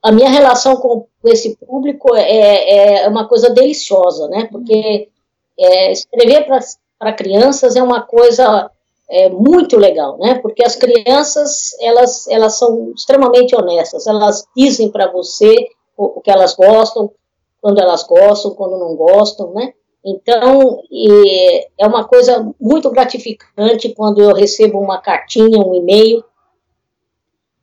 [0.00, 4.46] a minha relação com esse público é, é uma coisa deliciosa, né?
[4.52, 5.08] Porque
[5.58, 6.46] é, escrever
[6.96, 8.70] para crianças é uma coisa
[9.08, 10.38] é muito legal, né?
[10.40, 15.54] Porque as crianças elas elas são extremamente honestas, elas dizem para você
[15.96, 17.10] o, o, que elas gostam,
[17.60, 19.72] quando elas gostam, quando não gostam, né?
[20.04, 20.82] Então
[21.78, 26.24] é uma coisa muito gratificante quando eu recebo uma cartinha, um e-mail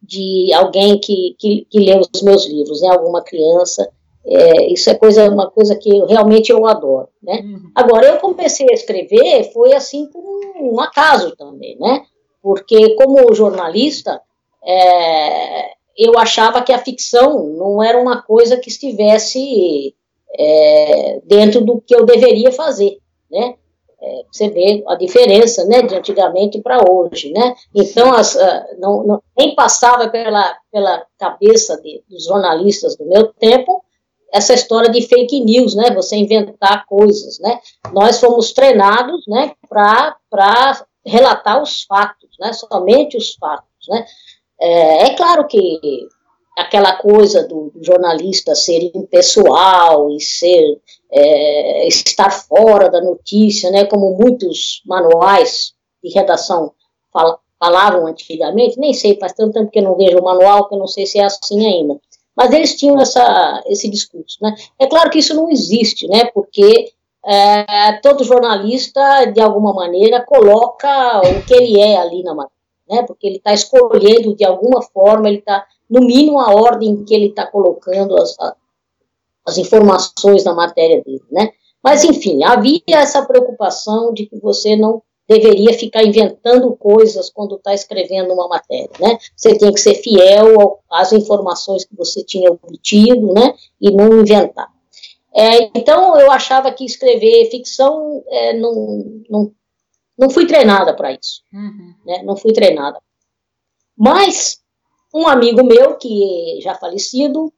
[0.02, 2.90] de alguém que, que, que lê os meus livros, né?
[2.90, 3.90] Alguma criança
[4.26, 7.42] é, isso é coisa, uma coisa que eu, realmente eu adoro, né?
[7.44, 7.72] Uhum.
[7.76, 12.04] Agora, eu comecei a escrever, foi assim por um, um acaso também, né?
[12.42, 14.22] Porque como jornalista,
[14.66, 19.94] é, eu achava que a ficção não era uma coisa que estivesse
[20.38, 22.98] é, dentro do que eu deveria fazer,
[23.30, 23.56] né?
[24.02, 27.56] É, você vê a diferença, né, de antigamente para hoje, né?
[27.74, 33.28] Então, as, uh, não, não, nem passava pela, pela cabeça de, dos jornalistas do meu
[33.34, 33.83] tempo
[34.34, 35.91] essa história de fake news, né?
[35.91, 37.60] Você inventar coisas, né?
[37.93, 40.17] Nós fomos treinados, né, para
[41.06, 42.52] relatar os fatos, né?
[42.52, 44.06] Somente os fatos, né?
[44.60, 45.80] É, é claro que
[46.58, 53.86] aquela coisa do, jornalista ser impessoal e ser é, estar fora da notícia, né?
[53.86, 56.74] Como muitos manuais de redação
[57.12, 60.74] fal, falavam antigamente, nem sei, faz tanto tempo que eu não vejo o manual que
[60.74, 62.00] eu não sei se é assim ainda.
[62.36, 64.38] Mas eles tinham essa, esse discurso.
[64.41, 64.56] Né?
[64.80, 66.26] É claro que isso não existe, né?
[66.26, 66.91] porque
[67.26, 72.54] é, todo jornalista, de alguma maneira, coloca o que ele é ali na matéria,
[72.89, 73.04] né?
[73.04, 77.28] porque ele está escolhendo, de alguma forma, ele está, no mínimo, a ordem que ele
[77.28, 78.36] está colocando as,
[79.46, 81.24] as informações na matéria dele.
[81.32, 81.52] Né?
[81.84, 87.74] Mas, enfim, havia essa preocupação de que você não deveria ficar inventando coisas quando está
[87.74, 89.18] escrevendo uma matéria, né?
[89.36, 93.56] Você tem que ser fiel às informações que você tinha obtido, né?
[93.80, 94.70] E não inventar.
[95.34, 99.52] É, então, eu achava que escrever ficção é, não, não,
[100.18, 101.94] não fui treinada para isso, uhum.
[102.06, 102.22] né?
[102.24, 103.00] Não fui treinada.
[103.98, 104.62] Mas
[105.14, 107.52] um amigo meu que já falecido,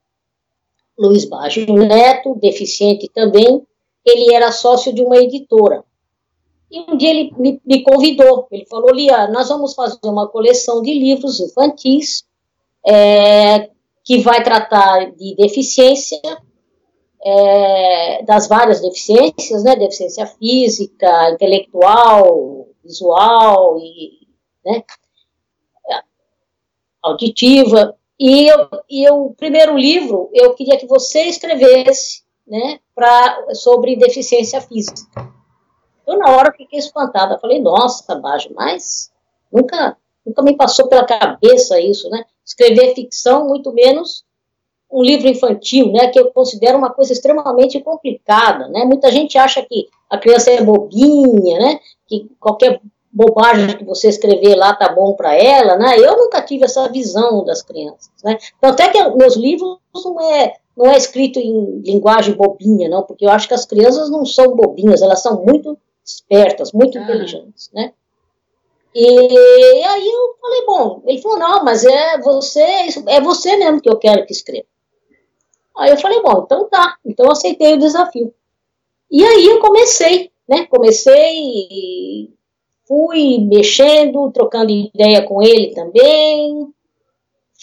[0.97, 3.65] Luiz Baggio Neto, deficiente também,
[4.05, 5.83] ele era sócio de uma editora
[6.75, 10.81] e um dia ele me, me convidou, ele falou, Lia, nós vamos fazer uma coleção
[10.81, 12.25] de livros infantis
[12.85, 13.69] é,
[14.03, 16.19] que vai tratar de deficiência,
[17.23, 24.27] é, das várias deficiências, né, deficiência física, intelectual, visual e
[24.65, 24.83] né,
[27.01, 27.95] auditiva.
[28.19, 33.95] E, eu, e eu, o primeiro livro, eu queria que você escrevesse né, pra, sobre
[33.95, 35.01] deficiência física.
[36.07, 37.39] Eu, na hora, fiquei espantada.
[37.39, 39.11] Falei, nossa, Bajo, mas
[39.51, 42.23] nunca, nunca me passou pela cabeça isso, né?
[42.45, 44.23] Escrever ficção, muito menos
[44.91, 48.85] um livro infantil, né, que eu considero uma coisa extremamente complicada, né?
[48.85, 51.79] Muita gente acha que a criança é bobinha, né?
[52.07, 52.79] Que qualquer
[53.11, 55.97] bobagem que você escrever lá tá bom para ela, né?
[55.97, 58.37] Eu nunca tive essa visão das crianças, né?
[58.57, 63.25] Então até que meus livros não é não é escrito em linguagem bobinha, não, porque
[63.25, 67.01] eu acho que as crianças não são bobinhas, elas são muito espertas, muito ah.
[67.01, 67.93] inteligentes, né?
[68.93, 73.89] E aí eu falei, bom, ele falou, não, mas é você, é você mesmo que
[73.89, 74.65] eu quero que escreva.
[75.77, 78.33] Aí eu falei, bom, então tá, então aceitei o desafio.
[79.11, 80.65] E aí eu comecei, né?
[80.67, 82.33] Comecei,
[82.87, 86.73] fui mexendo, trocando ideia com ele também,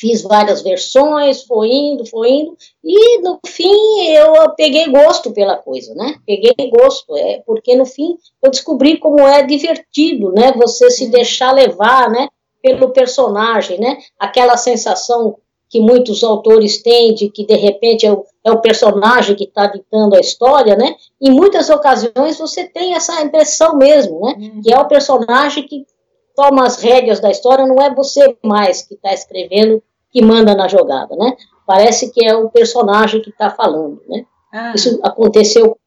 [0.03, 5.95] fiz várias versões, foi indo, foi indo, e no fim eu peguei gosto pela coisa,
[5.95, 6.17] né?
[6.27, 10.53] Peguei gosto, é, porque no fim eu descobri como é divertido, né?
[10.57, 12.27] Você se deixar levar, né?
[12.61, 13.99] Pelo personagem, né?
[14.19, 15.37] Aquela sensação
[15.71, 19.69] que muitos autores têm de que de repente é o, é o personagem que está
[19.69, 20.97] ditando a história, né?
[21.21, 24.35] Em muitas ocasiões você tem essa impressão mesmo, né?
[24.37, 24.63] Uhum.
[24.63, 25.87] Que é o personagem que
[26.35, 29.81] toma as rédeas da história, não é você mais que está escrevendo
[30.13, 31.37] que manda na jogada, né?
[31.67, 34.27] Parece que é o personagem que está falando, né?
[34.53, 34.73] Ah.
[34.75, 35.79] Isso aconteceu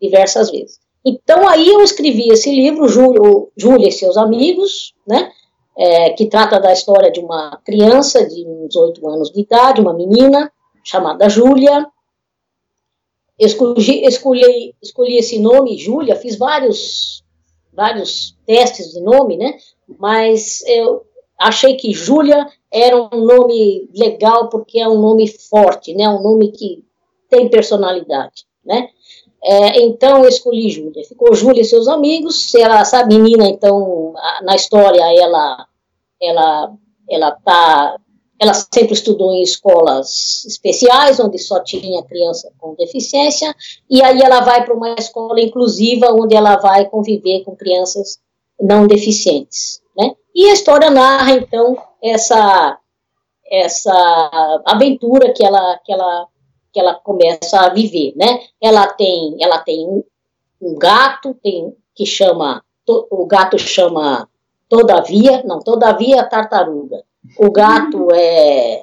[0.00, 0.78] diversas vezes.
[1.04, 5.30] Então aí eu escrevi esse livro, Júlia e seus amigos, né?
[5.76, 9.92] é, que trata da história de uma criança de uns oito anos de idade, uma
[9.92, 11.86] menina chamada Júlia.
[13.38, 17.24] Escolhi, escolhi, escolhi esse nome, Júlia, fiz vários,
[17.72, 19.58] vários testes de nome, né?
[19.98, 21.04] Mas eu
[21.38, 26.08] achei que Júlia era um nome legal porque é um nome forte, né?
[26.08, 26.84] Um nome que
[27.28, 28.88] tem personalidade, né?
[29.42, 31.04] É, então eu escolhi Júlia.
[31.04, 32.54] Ficou Júlia e seus amigos.
[32.54, 35.66] Ela, essa menina, então, na história, ela,
[36.20, 36.72] ela,
[37.10, 37.96] ela tá,
[38.40, 43.54] ela sempre estudou em escolas especiais, onde só tinha criança com deficiência,
[43.88, 48.18] e aí ela vai para uma escola inclusiva, onde ela vai conviver com crianças
[48.58, 49.83] não deficientes?
[50.34, 52.78] E a história narra então essa
[53.46, 56.28] essa aventura que ela que ela
[56.74, 58.40] que ela começa a viver, né?
[58.60, 60.02] Ela tem, ela tem um,
[60.60, 64.28] um gato, tem que chama, to, o gato chama
[64.68, 67.04] Todavia, não, Todavia tartaruga.
[67.38, 68.82] O gato é,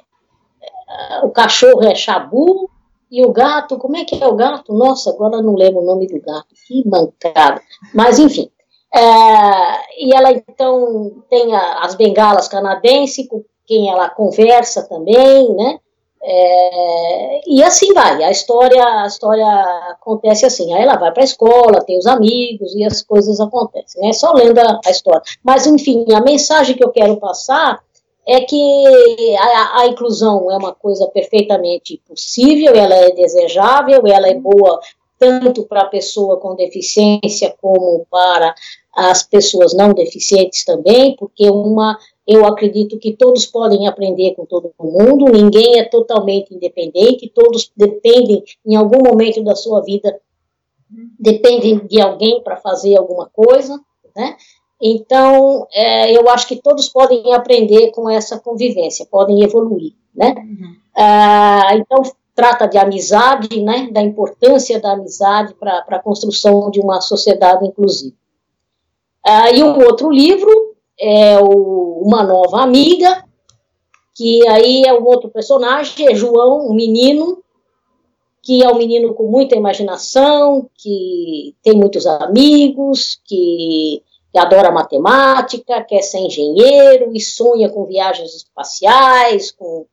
[1.22, 2.70] o cachorro é Chabu
[3.10, 4.72] e o gato, como é que é o gato?
[4.72, 7.60] Nossa, agora não lembro o nome do gato, que mancada.
[7.94, 8.50] Mas enfim,
[8.94, 15.78] é, e ela então tem a, as bengalas canadenses, com quem ela conversa também, né?
[16.24, 19.44] É, e assim vai, a história, a história
[19.90, 24.04] acontece assim, aí ela vai para a escola, tem os amigos e as coisas acontecem,
[24.04, 24.12] é né?
[24.12, 25.22] só lendo a, a, história.
[25.42, 27.80] Mas, enfim, a mensagem que eu quero passar
[28.24, 34.34] é que a, a inclusão é uma coisa perfeitamente possível, ela é desejável, ela é
[34.34, 34.78] boa
[35.18, 38.54] tanto para a pessoa com deficiência como para
[38.94, 44.72] as pessoas não deficientes também, porque uma eu acredito que todos podem aprender com todo
[44.78, 50.20] mundo, ninguém é totalmente independente, todos dependem, em algum momento da sua vida,
[51.18, 53.80] dependem de alguém para fazer alguma coisa,
[54.14, 54.36] né?
[54.80, 60.34] Então, é, eu acho que todos podem aprender com essa convivência, podem evoluir, né?
[60.36, 60.76] Uhum.
[60.96, 62.02] Ah, então,
[62.34, 63.88] trata de amizade, né?
[63.92, 68.16] Da importância da amizade para a construção de uma sociedade inclusiva.
[69.24, 73.24] Ah, e um outro livro é o, uma nova amiga,
[74.14, 77.42] que aí é um outro personagem, é João, um menino,
[78.42, 85.82] que é um menino com muita imaginação, que tem muitos amigos, que, que adora matemática,
[85.84, 89.86] quer ser engenheiro e sonha com viagens espaciais, com,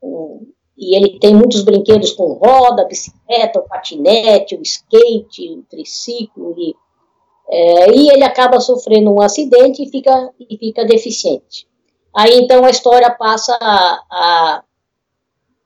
[0.00, 0.46] com
[0.80, 6.72] e ele tem muitos brinquedos com roda, bicicleta, o patinete, o skate, o triciclo e
[7.50, 11.66] é, e ele acaba sofrendo um acidente e fica, e fica deficiente.
[12.14, 14.62] Aí então a história passa a, a,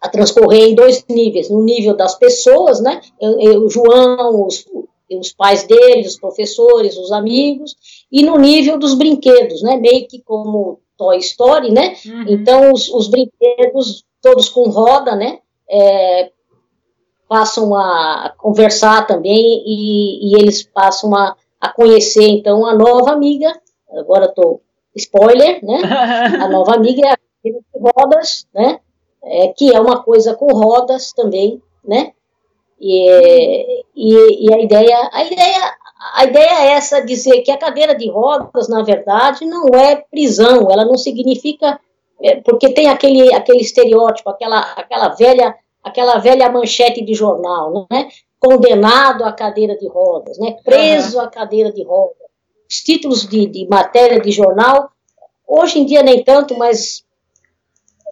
[0.00, 3.00] a transcorrer em dois níveis: no nível das pessoas, né?
[3.20, 4.64] O João, os,
[5.10, 7.74] os pais dele, os professores, os amigos,
[8.10, 9.76] e no nível dos brinquedos, né?
[9.76, 11.96] Meio que como Toy Story, né?
[12.06, 12.24] Uhum.
[12.28, 15.40] Então os, os, brinquedos todos com roda, né?
[15.68, 16.30] É,
[17.28, 23.56] passam a conversar também e, e eles passam a a conhecer, então, a nova amiga,
[23.96, 24.60] agora estou,
[24.96, 25.80] spoiler, né,
[26.40, 28.80] a nova amiga é a de rodas, né,
[29.22, 32.12] é, que é uma coisa com rodas também, né,
[32.80, 35.74] e, e, e, a ideia, a ideia,
[36.14, 40.66] a ideia é essa, dizer que a cadeira de rodas, na verdade, não é prisão,
[40.68, 41.78] ela não significa,
[42.20, 48.08] é, porque tem aquele, aquele estereótipo, aquela, aquela, velha, aquela velha manchete de jornal, né?
[48.42, 50.56] Condenado à cadeira de rodas, né?
[50.64, 51.24] preso uhum.
[51.24, 52.16] à cadeira de rodas.
[52.68, 54.90] Os títulos de, de matéria de jornal,
[55.46, 57.04] hoje em dia nem tanto, mas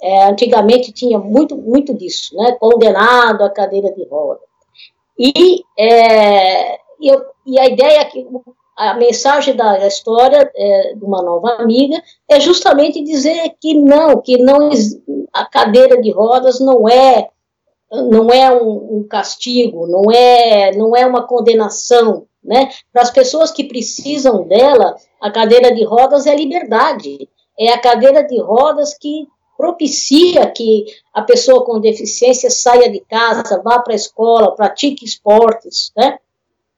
[0.00, 2.52] é, antigamente tinha muito, muito disso, né?
[2.60, 4.44] condenado à cadeira de rodas.
[5.18, 8.24] E é, eu, e a ideia é que
[8.76, 14.38] a mensagem da história é, de uma nova amiga é justamente dizer que não, que
[14.38, 14.70] não
[15.32, 17.28] a cadeira de rodas não é
[17.90, 22.70] não é um, um castigo, não é não é uma condenação, né?
[22.92, 27.28] Para as pessoas que precisam dela, a cadeira de rodas é liberdade,
[27.58, 29.26] é a cadeira de rodas que
[29.56, 35.92] propicia que a pessoa com deficiência saia de casa, vá para a escola, pratique esportes,
[35.96, 36.18] né?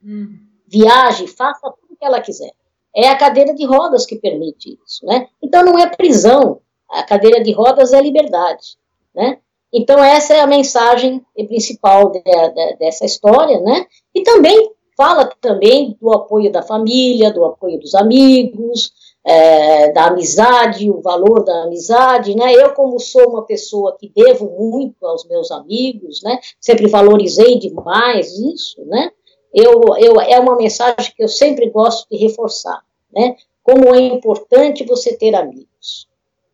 [0.02, 0.36] Uhum.
[0.66, 2.50] Viaje, faça tudo o que ela quiser.
[2.94, 5.28] É a cadeira de rodas que permite isso, né?
[5.40, 6.60] Então não é prisão,
[6.90, 8.76] a cadeira de rodas é liberdade,
[9.14, 9.38] né?
[9.72, 13.86] Então essa é a mensagem principal de, de, dessa história, né?
[14.14, 18.92] E também fala também do apoio da família, do apoio dos amigos,
[19.24, 22.52] é, da amizade, o valor da amizade, né?
[22.52, 26.38] Eu, como sou uma pessoa que devo muito aos meus amigos, né?
[26.60, 29.10] Sempre valorizei demais isso, né?
[29.52, 32.82] eu, eu, é uma mensagem que eu sempre gosto de reforçar,
[33.14, 33.36] né?
[33.62, 36.08] Como é importante você ter amigos.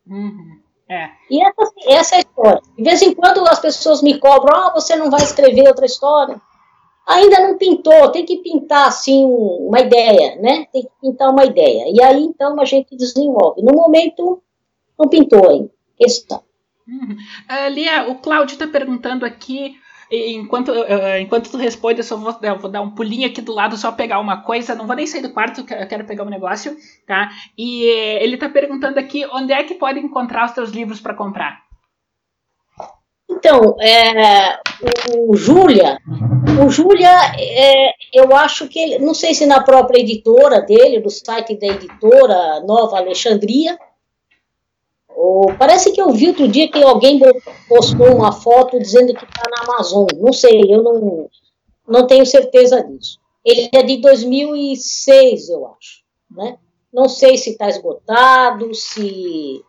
[0.05, 0.59] Uhum.
[0.89, 1.11] É.
[1.29, 2.61] E essa, essa é a história.
[2.75, 6.41] De vez em quando as pessoas me cobram, ah, você não vai escrever outra história.
[7.07, 10.67] Ainda não pintou, tem que pintar assim uma ideia, né?
[10.71, 11.85] Tem que pintar uma ideia.
[11.87, 13.61] E aí então a gente desenvolve.
[13.61, 14.41] No momento
[14.97, 15.71] não pintou ainda.
[15.97, 16.43] Questão.
[16.87, 17.15] Uhum.
[17.49, 19.75] Uh, Lia, o Cláudio está perguntando aqui
[20.11, 20.71] enquanto,
[21.19, 23.91] enquanto tu responde, eu só vou, eu vou dar um pulinho aqui do lado, só
[23.91, 24.75] pegar uma coisa.
[24.75, 27.29] Não vou nem sair do quarto, eu quero pegar um negócio, tá?
[27.57, 31.13] E uh, ele tá perguntando aqui onde é que pode encontrar os teus livros para
[31.13, 31.69] comprar.
[33.29, 34.59] Então, é,
[35.15, 35.99] o, o Júlia,
[36.65, 41.11] o Júlia, é, eu acho que ele, não sei se na própria editora dele, do
[41.11, 43.77] site da editora Nova Alexandria,
[45.21, 47.19] ou, parece que eu vi outro dia que alguém
[47.67, 50.07] postou uma foto dizendo que está na Amazon.
[50.15, 51.29] Não sei, eu não,
[51.85, 53.19] não tenho certeza disso.
[53.43, 56.03] Ele é de 2006, eu acho.
[56.31, 56.57] Né?
[56.93, 59.61] Não sei se está esgotado, se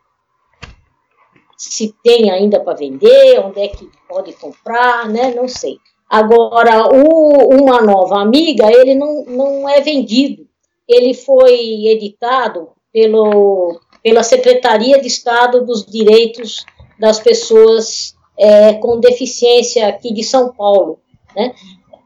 [1.57, 5.34] se tem ainda para vender, onde é que pode comprar, né?
[5.34, 5.78] Não sei.
[6.09, 10.46] Agora, o, uma nova amiga, ele não, não é vendido.
[10.88, 16.64] Ele foi editado pelo pela Secretaria de Estado dos Direitos
[16.98, 20.98] das Pessoas é, com Deficiência aqui de São Paulo.
[21.36, 21.53] Né?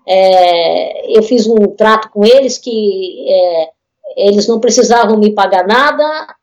[0.06, 3.70] É, eu fiz um trato com eles que é,
[4.16, 6.34] eles não precisavam me pagar nada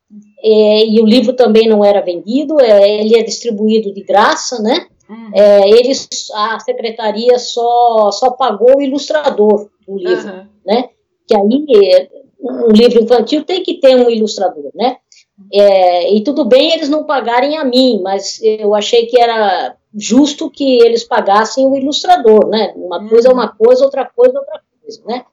[0.44, 4.88] é, e o livro também não era vendido, é, ele é distribuído de graça, né?
[5.08, 5.32] Uhum.
[5.34, 10.48] É, eles, a secretaria só, só pagou o ilustrador do livro, uhum.
[10.66, 10.90] né?
[11.28, 12.10] Que aí
[12.42, 14.98] um livro infantil tem que ter um ilustrador, né?
[15.54, 20.50] É, e tudo bem eles não pagarem a mim, mas eu achei que era justo
[20.50, 22.74] que eles pagassem o ilustrador, né?
[22.76, 25.26] Uma coisa é uma coisa, outra coisa é outra coisa, né?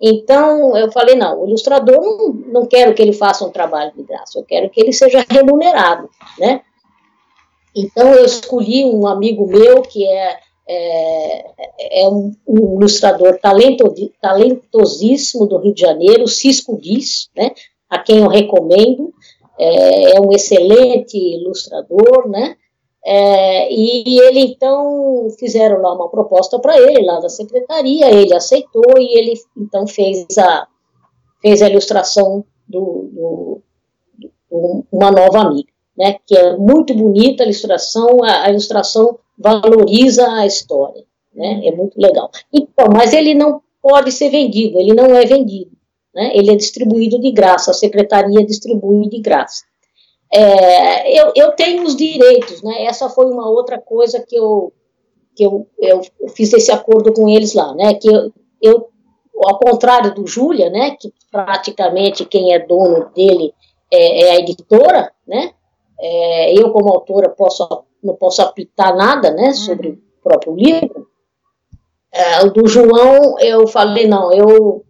[0.00, 4.02] Então, eu falei, não, o ilustrador não, não quero que ele faça um trabalho de
[4.02, 6.08] graça, eu quero que ele seja remunerado,
[6.38, 6.62] né?
[7.74, 10.38] Então, eu escolhi um amigo meu que é,
[10.68, 17.52] é, é um, um, ilustrador talento, talentosíssimo do Rio de Janeiro, Cisco Diz, né?
[17.88, 19.12] A quem eu recomendo,
[19.58, 22.56] é, é um excelente ilustrador, né?
[23.04, 28.98] É, e ele então fizeram lá uma proposta para ele lá da secretaria, ele aceitou
[28.98, 30.66] e ele então fez a
[31.40, 33.62] fez a ilustração do, do,
[34.50, 36.16] do uma nova amiga, né?
[36.26, 41.60] Que é muito bonita a ilustração, a, a ilustração valoriza a história, né?
[41.64, 42.28] É muito legal.
[42.52, 45.75] Então, mas ele não pode ser vendido, ele não é vendido
[46.16, 46.30] né?
[46.34, 49.62] ele é distribuído de graça, a secretaria distribui de graça.
[50.32, 52.86] É, eu, eu tenho os direitos, né?
[52.86, 54.72] essa foi uma outra coisa que eu,
[55.36, 56.00] que eu, eu
[56.34, 57.94] fiz esse acordo com eles lá, né?
[57.94, 58.88] que eu, eu
[59.44, 63.52] ao contrário do Júlia, né, que praticamente quem é dono dele
[63.92, 65.52] é, é a editora, né,
[66.00, 69.94] é, eu como autora posso, não posso apitar nada, né, sobre uhum.
[69.94, 71.06] o próprio livro,
[72.12, 74.85] é, o do João eu falei, não, eu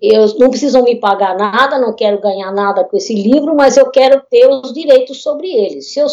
[0.00, 3.90] eu não precisam me pagar nada, não quero ganhar nada com esse livro, mas eu
[3.90, 5.82] quero ter os direitos sobre ele.
[5.82, 6.06] Se eu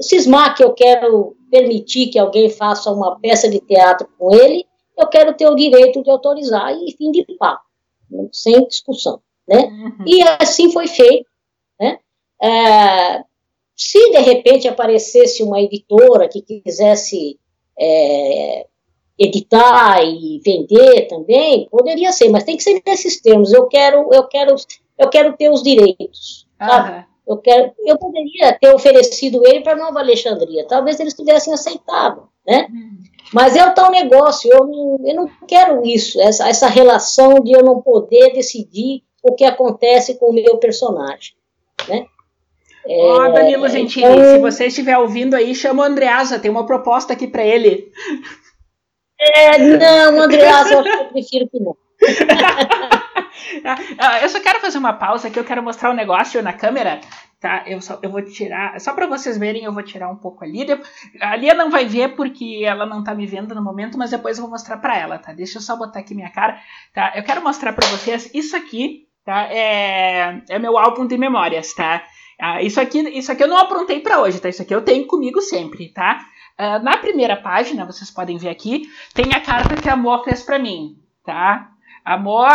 [0.00, 4.64] cismar que eu quero permitir que alguém faça uma peça de teatro com ele,
[4.96, 7.62] eu quero ter o direito de autorizar e fim de papo.
[8.32, 9.58] sem discussão, né?
[9.58, 10.04] Uhum.
[10.06, 11.28] E assim foi feito,
[11.78, 11.98] né?
[12.42, 13.22] É,
[13.76, 17.38] se de repente aparecesse uma editora que quisesse
[17.78, 18.66] é,
[19.18, 23.52] editar e vender também, poderia ser, mas tem que ser nesses termos.
[23.52, 24.54] Eu quero, eu quero,
[24.96, 27.04] eu quero ter os direitos, sabe?
[27.26, 30.66] Eu quero, eu poderia ter oferecido ele para Nova Alexandria.
[30.66, 32.68] Talvez eles tivessem aceitado, né?
[32.70, 32.98] Uhum.
[33.34, 34.50] Mas é o tal negócio.
[34.50, 39.34] Eu não, eu não quero isso, essa, essa relação de eu não poder decidir o
[39.34, 41.34] que acontece com o meu personagem,
[41.88, 42.06] né?
[42.90, 44.34] Ó, oh, Danilo Gentili, então...
[44.34, 47.92] se você estiver ouvindo aí, chama o Andreasa, tem uma proposta aqui para ele.
[49.20, 51.76] É, não, Andreasa, eu prefiro que não.
[53.98, 57.00] Ah, eu só quero fazer uma pausa que eu quero mostrar um negócio na câmera,
[57.40, 57.64] tá?
[57.66, 60.66] Eu, só, eu vou tirar, só para vocês verem, eu vou tirar um pouco ali.
[61.20, 64.38] A Lia não vai ver porque ela não tá me vendo no momento, mas depois
[64.38, 65.32] eu vou mostrar para ela, tá?
[65.32, 66.58] Deixa eu só botar aqui minha cara,
[66.92, 67.12] tá?
[67.14, 69.48] Eu quero mostrar para vocês isso aqui, tá?
[69.50, 72.02] É, é meu álbum de memórias, tá?
[72.40, 74.48] Ah, isso, aqui, isso aqui eu não aprontei para hoje, tá?
[74.48, 76.20] Isso aqui eu tenho comigo sempre, tá?
[76.60, 80.42] Uh, na primeira página, vocês podem ver aqui, tem a carta que a Amor fez
[80.42, 81.70] para mim, tá?
[82.04, 82.48] A Amor,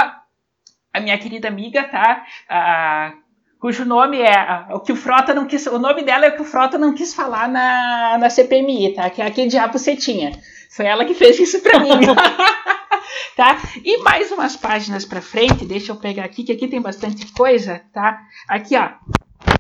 [0.93, 2.25] a minha querida amiga, tá?
[2.49, 3.17] Uh,
[3.59, 6.41] cujo nome é o que o Frota não quis, o nome dela é o que
[6.41, 9.09] o Frota não quis falar na, na CPMI, tá?
[9.09, 10.31] Que é aquele diabo você tinha.
[10.69, 11.91] Foi ela que fez isso para mim.
[13.37, 13.57] tá?
[13.83, 17.81] E mais umas páginas para frente, deixa eu pegar aqui que aqui tem bastante coisa,
[17.93, 18.19] tá?
[18.49, 18.89] Aqui, ó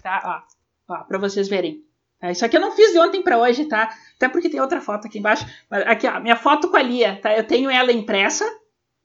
[0.03, 0.43] tá?
[0.89, 1.81] Ó, ó pra vocês verem.
[2.21, 3.89] É, isso aqui eu não fiz de ontem para hoje, tá?
[4.23, 5.45] Até porque tem outra foto aqui embaixo.
[5.69, 7.35] Aqui, ó, minha foto com a Lia, tá?
[7.35, 8.45] Eu tenho ela impressa,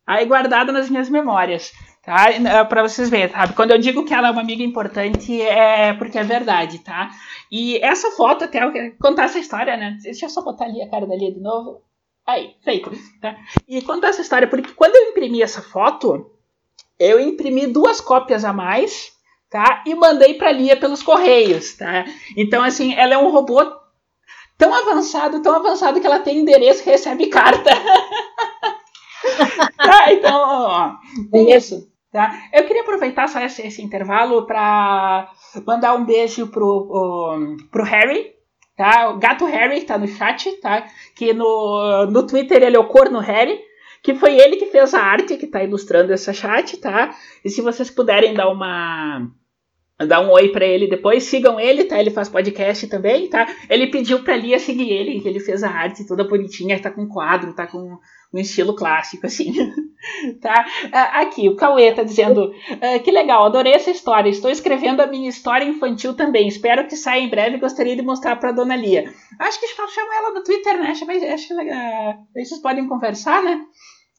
[0.06, 1.72] aí guardada nas minhas memórias,
[2.04, 2.30] tá?
[2.30, 3.52] É, para vocês verem, sabe?
[3.54, 7.10] Quando eu digo que ela é uma amiga importante, é porque é verdade, tá?
[7.50, 9.98] E essa foto, até eu quero contar essa história, né?
[10.00, 11.82] Deixa eu só botar ali a cara da Lia de novo.
[12.24, 13.36] Aí, feito, tá?
[13.66, 16.30] E contar essa história, porque quando eu imprimi essa foto,
[16.96, 19.18] eu imprimi duas cópias a mais
[19.50, 19.82] tá?
[19.86, 22.04] E mandei para Lia pelos correios, tá?
[22.36, 23.64] Então assim, ela é um robô
[24.58, 27.70] tão avançado, tão avançado que ela tem endereço e recebe carta.
[29.76, 30.08] tá?
[30.12, 30.92] Então, ó,
[31.32, 31.88] é isso.
[32.10, 32.34] Tá?
[32.52, 35.30] Eu queria aproveitar só esse, esse intervalo para
[35.66, 38.32] mandar um beijo pro, o, pro Harry,
[38.76, 39.10] tá?
[39.10, 40.86] O gato Harry tá no chat, tá?
[41.14, 43.60] Que no, no Twitter ele é o corno Harry,
[44.02, 47.14] que foi ele que fez a arte que tá ilustrando essa chat, tá?
[47.44, 49.28] E se vocês puderem dar uma
[50.06, 51.98] dar um oi para ele depois, sigam ele, tá?
[51.98, 53.46] Ele faz podcast também, tá?
[53.68, 57.08] Ele pediu pra Lia seguir ele, que ele fez a arte toda bonitinha, tá com
[57.08, 57.98] quadro, tá com
[58.32, 59.52] um estilo clássico, assim,
[60.40, 60.64] tá?
[60.92, 65.06] Ah, aqui, o Cauê tá dizendo, ah, que legal, adorei essa história, estou escrevendo a
[65.06, 69.12] minha história infantil também, espero que saia em breve, gostaria de mostrar pra Dona Lia.
[69.38, 70.90] Acho que chama ela no Twitter, né?
[70.90, 72.14] Acho, acho legal.
[72.34, 73.62] Vocês podem conversar, né?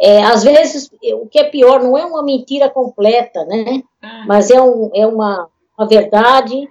[0.00, 3.82] é, às vezes, o que é pior não é uma mentira completa, né?
[4.02, 4.26] Uhum.
[4.26, 6.68] Mas é, um, é uma, uma verdade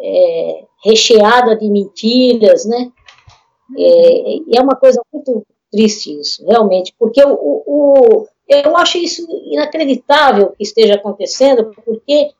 [0.00, 2.90] é, recheada de mentiras, né?
[3.78, 10.50] É, é uma coisa muito triste isso, realmente, porque o, o, eu acho isso inacreditável
[10.50, 12.30] que esteja acontecendo, porque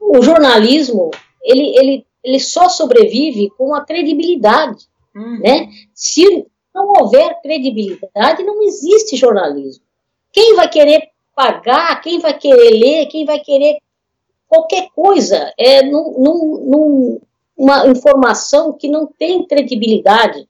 [0.00, 1.10] o jornalismo,
[1.42, 5.38] ele, ele, ele só sobrevive com a credibilidade, hum.
[5.40, 5.68] né?
[5.94, 9.84] Se não houver credibilidade, não existe jornalismo.
[10.32, 13.78] Quem vai querer pagar, quem vai querer ler, quem vai querer
[14.48, 17.20] qualquer coisa, é num, num, num,
[17.56, 20.48] uma informação que não tem credibilidade,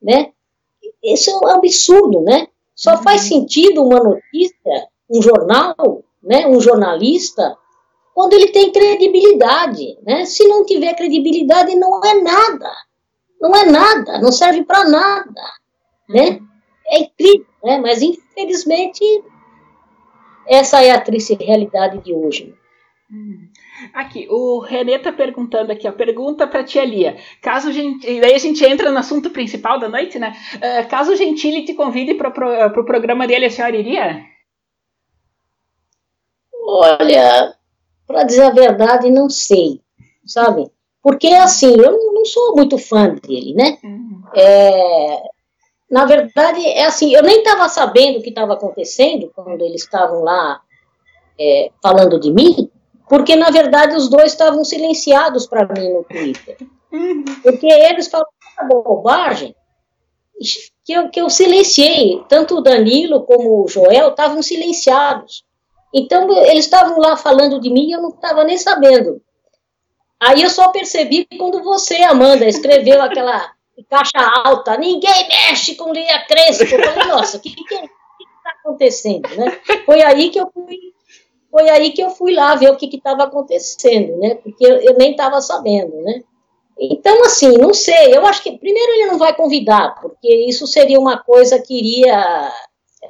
[0.00, 0.32] né?
[1.12, 2.48] Isso é um absurdo, né?
[2.74, 3.02] Só uhum.
[3.02, 7.56] faz sentido uma notícia, um jornal, né, um jornalista,
[8.14, 10.24] quando ele tem credibilidade, né?
[10.24, 12.72] Se não tiver credibilidade, não é nada.
[13.40, 15.42] Não é nada, não serve para nada,
[16.08, 16.30] né?
[16.30, 16.48] Uhum.
[16.88, 17.78] É incrível, né?
[17.78, 19.04] Mas infelizmente
[20.46, 22.54] essa é a triste realidade de hoje.
[23.10, 23.48] Uhum.
[23.92, 27.16] Aqui, o Renê tá perguntando aqui, ó, pergunta pra tia Lia.
[27.42, 30.32] Caso gente, daí a gente entra no assunto principal da noite, né?
[30.54, 34.24] Uh, caso o Gentili te convide para pro, pro programa dele, a senhora iria?
[36.68, 37.54] Olha,
[38.06, 39.80] para dizer a verdade, não sei,
[40.24, 40.70] sabe?
[41.02, 43.78] Porque, assim, eu não sou muito fã dele, né?
[43.84, 44.22] Uhum.
[44.34, 45.22] É,
[45.88, 50.22] na verdade, é assim, eu nem estava sabendo o que estava acontecendo quando eles estavam
[50.22, 50.60] lá
[51.38, 52.70] é, falando de mim,
[53.08, 56.56] porque, na verdade, os dois estavam silenciados para mim no Twitter.
[56.92, 57.24] Uhum.
[57.42, 58.28] Porque eles falaram
[58.68, 59.54] bobagem
[60.84, 62.22] que eu, que eu silenciei.
[62.28, 65.44] Tanto o Danilo como o Joel estavam silenciados.
[65.94, 69.22] Então, eles estavam lá falando de mim e eu não estava nem sabendo.
[70.20, 73.52] Aí eu só percebi quando você, Amanda, escreveu aquela
[73.88, 76.64] caixa alta, ninguém mexe com Lia Crespo.
[76.64, 79.28] Eu falei, nossa, o que está acontecendo?
[79.36, 79.60] Né?
[79.84, 80.95] Foi aí que eu fui
[81.56, 84.34] foi aí que eu fui lá ver o que estava acontecendo, né?
[84.34, 86.22] Porque eu, eu nem estava sabendo, né?
[86.78, 88.14] Então, assim, não sei.
[88.14, 92.52] Eu acho que primeiro ele não vai convidar, porque isso seria uma coisa que iria,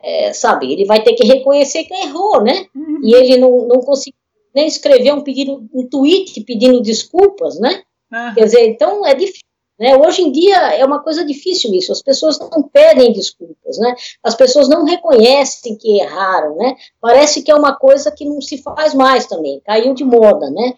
[0.01, 0.73] é, sabe?
[0.73, 2.67] Ele vai ter que reconhecer que errou, né?
[2.73, 3.01] Uhum.
[3.03, 4.21] E ele não, não conseguiu
[4.55, 7.83] nem escrever um pedido, um tweet pedindo desculpas, né?
[8.13, 8.35] Uhum.
[8.35, 9.46] Quer dizer, então é difícil.
[9.79, 9.95] Né?
[9.95, 13.95] Hoje em dia é uma coisa difícil isso, as pessoas não pedem desculpas, né?
[14.23, 16.77] as pessoas não reconhecem que erraram, né?
[17.01, 20.51] parece que é uma coisa que não se faz mais também, caiu de moda.
[20.51, 20.73] Né?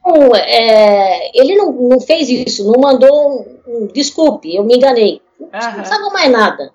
[0.00, 5.20] Então, é, ele não, não fez isso, não mandou um, um desculpe, eu me enganei,
[5.38, 6.72] não precisava mais nada.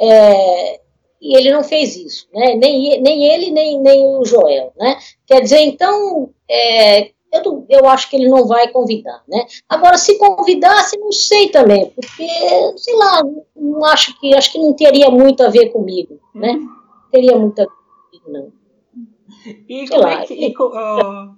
[0.00, 0.80] É,
[1.22, 2.54] e ele não fez isso, né?
[2.56, 4.72] nem, nem ele, nem, nem o Joel.
[4.76, 4.98] Né?
[5.26, 9.46] Quer dizer, então, é, eu, eu acho que ele não vai convidar, né?
[9.68, 12.28] Agora, se convidasse, não sei também, porque,
[12.76, 13.22] sei lá,
[13.56, 16.52] não acho que, acho que não teria muito a ver comigo, né?
[16.52, 16.68] Uhum.
[17.10, 18.52] Teria muito a ver comigo, não.
[19.68, 21.34] E sei como, lá, é que, e, uh,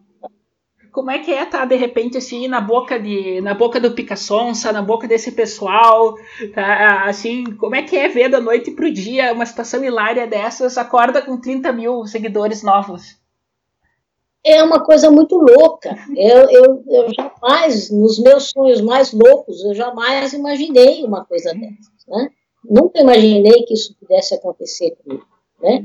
[0.93, 3.93] como é que é estar, tá, de repente, assim, na boca, de, na boca do
[3.93, 6.15] Picassonça, na boca desse pessoal,
[6.55, 7.05] tá?
[7.05, 11.21] Assim, como é que é ver da noite pro dia uma situação hilária dessas, acorda
[11.21, 13.19] com 30 mil seguidores novos?
[14.47, 15.97] É uma coisa muito louca.
[16.17, 22.07] Eu, eu, eu jamais, nos meus sonhos mais loucos, eu jamais imaginei uma coisa dessas,
[22.07, 22.31] né?
[22.65, 25.27] Nunca imaginei que isso pudesse acontecer comigo,
[25.61, 25.85] né?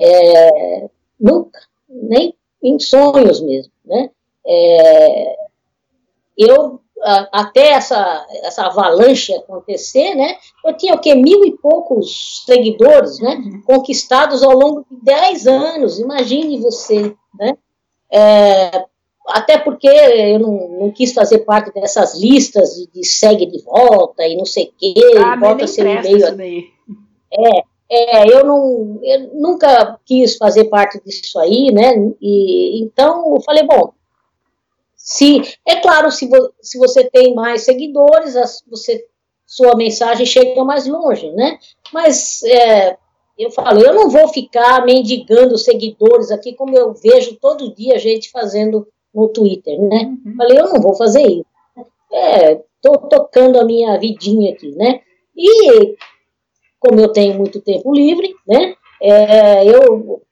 [0.00, 0.88] É,
[1.18, 4.10] nunca, nem em sonhos mesmo, né?
[4.46, 5.36] É,
[6.38, 6.80] eu,
[7.32, 10.36] até essa, essa avalanche acontecer, né?
[10.64, 11.14] Eu tinha o que?
[11.14, 13.34] Mil e poucos seguidores, né?
[13.34, 13.62] Uhum.
[13.62, 17.56] Conquistados ao longo de dez anos, imagine você, né?
[18.12, 18.84] É,
[19.28, 24.26] até porque eu não, não, quis fazer parte dessas listas de, de segue de volta
[24.26, 26.70] e não sei o quê, ah, volta seu e-mail.
[27.32, 31.92] É, é, eu, não, eu nunca quis fazer parte disso aí, né?
[32.20, 33.92] E, então eu falei, bom,
[34.96, 39.04] se é claro, se, vo, se você tem mais seguidores, as, você,
[39.46, 41.58] sua mensagem chega mais longe, né?
[41.92, 42.96] Mas é,
[43.42, 48.30] eu falo, eu não vou ficar mendigando seguidores aqui, como eu vejo todo dia gente
[48.30, 50.16] fazendo no Twitter, né?
[50.24, 50.36] Uhum.
[50.36, 51.46] Falei, eu não vou fazer isso.
[52.12, 55.00] É, tô tocando a minha vidinha aqui, né?
[55.36, 55.96] E
[56.78, 58.74] como eu tenho muito tempo livre, né?
[59.00, 60.22] É, eu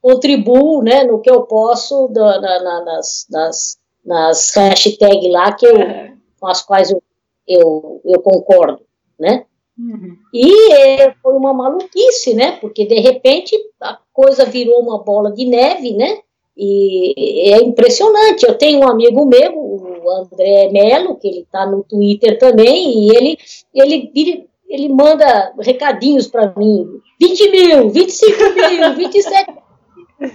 [0.00, 5.66] contribuo, né, no que eu posso da, na, na, nas, nas, nas hashtags lá que
[5.66, 6.14] eu, é.
[6.38, 7.02] com as quais eu,
[7.46, 8.80] eu, eu concordo,
[9.18, 9.44] né?
[9.80, 10.16] Uhum.
[10.34, 12.58] E é, foi uma maluquice, né?
[12.60, 16.18] Porque de repente a coisa virou uma bola de neve, né?
[16.56, 18.44] E é impressionante.
[18.44, 23.16] Eu tenho um amigo meu, o André Melo, que ele está no Twitter também, e
[23.16, 23.38] ele,
[23.74, 26.86] ele, ele manda recadinhos para mim:
[27.18, 30.30] 20 mil, 25 mil, 27 mil.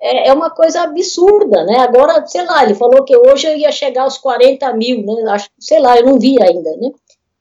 [0.00, 1.80] É, é uma coisa absurda, né?
[1.80, 5.30] Agora, sei lá, ele falou que hoje eu ia chegar aos 40 mil, né?
[5.30, 6.90] Acho, sei lá, eu não vi ainda, né?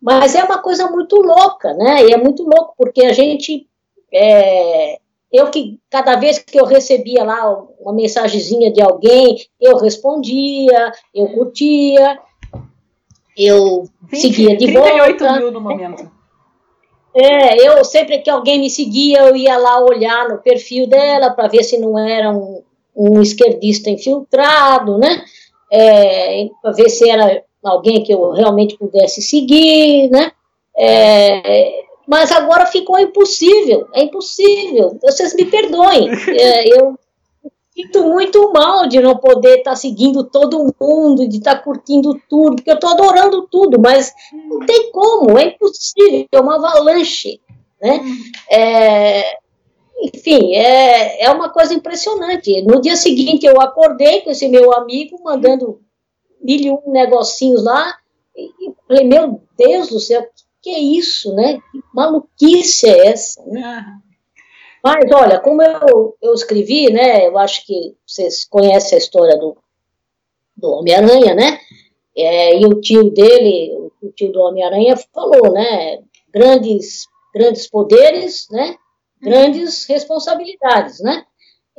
[0.01, 2.05] Mas é uma coisa muito louca, né?
[2.05, 3.67] E é muito louco, porque a gente.
[4.11, 4.97] É,
[5.31, 11.27] eu que, cada vez que eu recebia lá uma mensagenzinha de alguém, eu respondia, eu
[11.27, 12.19] curtia,
[13.37, 15.39] eu 20, seguia de 38 volta.
[15.39, 16.11] mil no momento.
[17.13, 21.47] É, eu sempre que alguém me seguia, eu ia lá olhar no perfil dela para
[21.47, 22.63] ver se não era um,
[22.95, 25.23] um esquerdista infiltrado, né?
[25.71, 30.31] É, para ver se era alguém que eu realmente pudesse seguir, né?
[30.77, 34.97] É, mas agora ficou impossível, é impossível.
[35.01, 36.97] Vocês me perdoem, é, eu
[37.75, 42.19] sinto muito mal de não poder estar tá seguindo todo mundo, de estar tá curtindo
[42.29, 44.13] tudo, porque eu estou adorando tudo, mas
[44.49, 47.39] não tem como, é impossível, é uma avalanche,
[47.81, 48.01] né?
[48.49, 49.37] É,
[50.01, 52.61] enfim, é, é uma coisa impressionante.
[52.61, 55.79] No dia seguinte eu acordei com esse meu amigo mandando
[56.41, 57.97] mil e um negocinhos lá,
[58.35, 61.59] e falei, meu Deus do céu, que, que é isso, né?
[61.71, 63.99] Que maluquice é essa, né?
[64.83, 69.57] Mas, olha, como eu, eu escrevi, né, eu acho que vocês conhecem a história do,
[70.55, 71.59] do Homem-Aranha, né,
[72.15, 76.01] é, e o tio dele, o tio do Homem-Aranha falou, né,
[76.33, 78.75] grandes, grandes poderes, né,
[79.21, 81.25] grandes responsabilidades, né,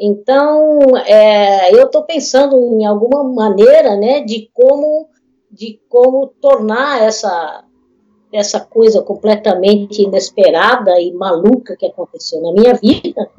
[0.01, 5.09] então, é, eu estou pensando em alguma maneira, né, de como,
[5.51, 7.65] de como tornar essa,
[8.33, 13.31] essa coisa completamente inesperada e maluca que aconteceu na minha vida,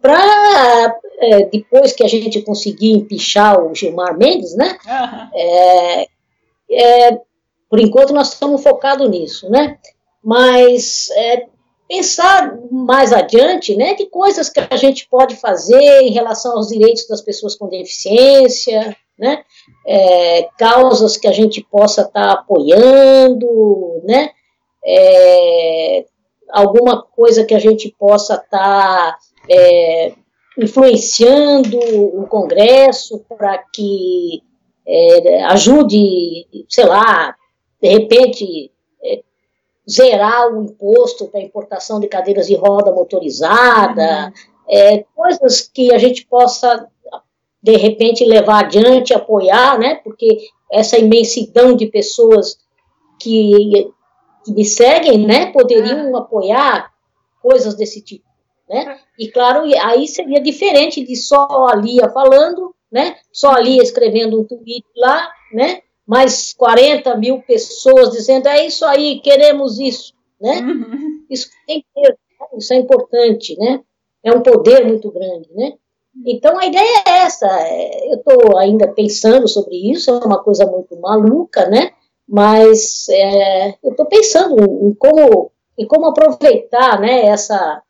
[0.00, 4.78] para é, depois que a gente conseguir empichar o Gilmar Mendes, né?
[4.86, 5.28] Uhum.
[5.34, 6.06] É,
[6.70, 7.20] é,
[7.68, 9.76] por enquanto nós estamos focados nisso, né?
[10.22, 11.46] Mas é,
[11.88, 17.06] pensar mais adiante, né, de coisas que a gente pode fazer em relação aos direitos
[17.08, 19.44] das pessoas com deficiência, né,
[19.86, 24.30] é, causas que a gente possa estar tá apoiando, né,
[24.84, 26.04] é,
[26.50, 29.18] alguma coisa que a gente possa estar tá,
[29.50, 30.12] é,
[30.58, 34.42] influenciando o Congresso para que
[34.86, 37.34] é, ajude, sei lá,
[37.82, 38.70] de repente
[39.02, 39.22] é,
[39.88, 44.32] zerar o imposto para importação de cadeiras de roda motorizada, uhum.
[44.68, 46.88] é, coisas que a gente possa
[47.62, 49.96] de repente levar adiante, apoiar, né?
[49.96, 50.38] Porque
[50.70, 52.58] essa imensidão de pessoas
[53.20, 53.90] que,
[54.44, 56.16] que me seguem, né, poderiam uhum.
[56.16, 56.92] apoiar
[57.42, 58.24] coisas desse tipo,
[58.68, 58.98] né?
[59.18, 63.16] E claro, aí seria diferente de só a Lia falando, né?
[63.32, 65.80] Só a Lia escrevendo um tweet lá, né?
[66.06, 70.60] Mais 40 mil pessoas dizendo é isso aí, queremos isso, né?
[70.60, 71.26] Uhum.
[71.28, 72.14] Isso tem né?
[72.56, 73.80] isso é importante, né?
[74.22, 75.72] É um poder muito grande, né?
[76.24, 77.46] Então, a ideia é essa.
[77.46, 81.92] É, eu estou ainda pensando sobre isso, é uma coisa muito maluca, né?
[82.26, 87.82] Mas é, eu estou pensando em como, em como aproveitar né, essa,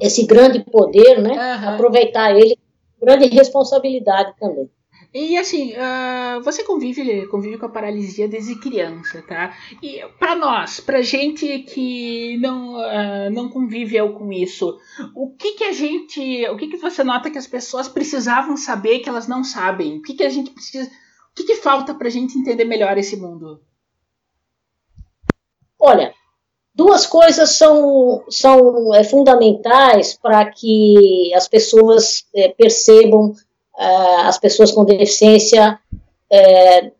[0.00, 1.30] esse grande poder, né?
[1.30, 1.68] Uhum.
[1.74, 2.56] Aproveitar ele
[2.98, 4.68] com grande responsabilidade também.
[5.12, 9.56] E assim, uh, você convive, convive com a paralisia desde criança, tá?
[9.82, 14.78] E para nós, pra gente que não, uh, não conviveu com isso,
[15.14, 18.98] o que que a gente, o que que você nota que as pessoas precisavam saber
[18.98, 19.96] que elas não sabem?
[19.96, 23.16] O que que a gente precisa, o que que falta pra gente entender melhor esse
[23.16, 23.62] mundo?
[25.80, 26.12] Olha,
[26.74, 33.34] duas coisas são, são é, fundamentais para que as pessoas é, percebam
[33.78, 35.78] uh, as pessoas com deficiência
[36.32, 36.92] uh,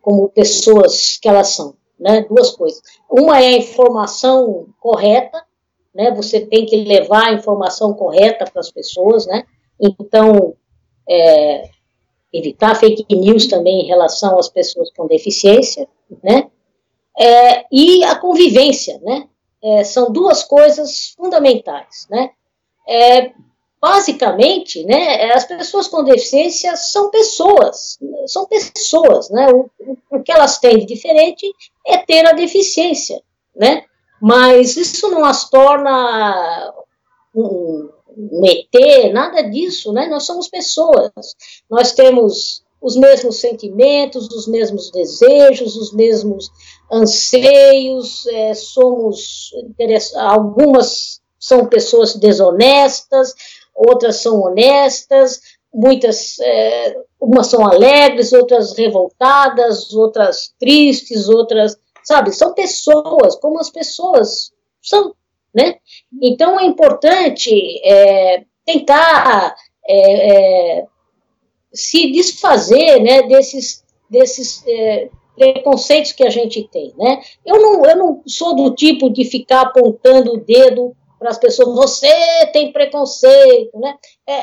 [0.00, 2.22] como pessoas que elas são, né?
[2.22, 2.80] Duas coisas.
[3.10, 5.44] Uma é a informação correta,
[5.94, 6.10] né?
[6.12, 9.44] Você tem que levar a informação correta para as pessoas, né?
[9.78, 10.54] Então,
[11.08, 11.68] é,
[12.32, 15.88] evitar fake news também em relação às pessoas com deficiência,
[16.22, 16.50] né?
[17.18, 19.28] É, e a convivência, né?
[19.62, 22.30] É, são duas coisas fundamentais, né?
[22.88, 23.32] É,
[23.80, 29.70] basicamente, né, as pessoas com deficiência são pessoas, são pessoas, né, o,
[30.10, 31.50] o que elas têm de diferente
[31.86, 33.22] é ter a deficiência,
[33.56, 33.84] né,
[34.20, 36.74] mas isso não as torna
[37.34, 41.10] um, um ET, nada disso, né, nós somos pessoas,
[41.70, 46.50] nós temos os mesmos sentimentos, os mesmos desejos, os mesmos
[46.90, 49.52] anseios, é, somos,
[50.16, 53.34] algumas são pessoas desonestas,
[53.80, 55.40] outras são honestas,
[55.72, 63.70] muitas, é, umas são alegres, outras revoltadas, outras tristes, outras, sabe, são pessoas, como as
[63.70, 64.52] pessoas
[64.82, 65.14] são,
[65.54, 65.76] né?
[66.22, 67.50] Então é importante
[67.84, 69.54] é, tentar
[69.88, 70.86] é, é
[71.72, 77.22] se desfazer, né, desses, desses é, preconceitos que a gente tem, né?
[77.46, 81.76] Eu não, eu não sou do tipo de ficar apontando o dedo para as pessoas,
[81.76, 83.94] você tem preconceito, né?
[84.26, 84.42] É,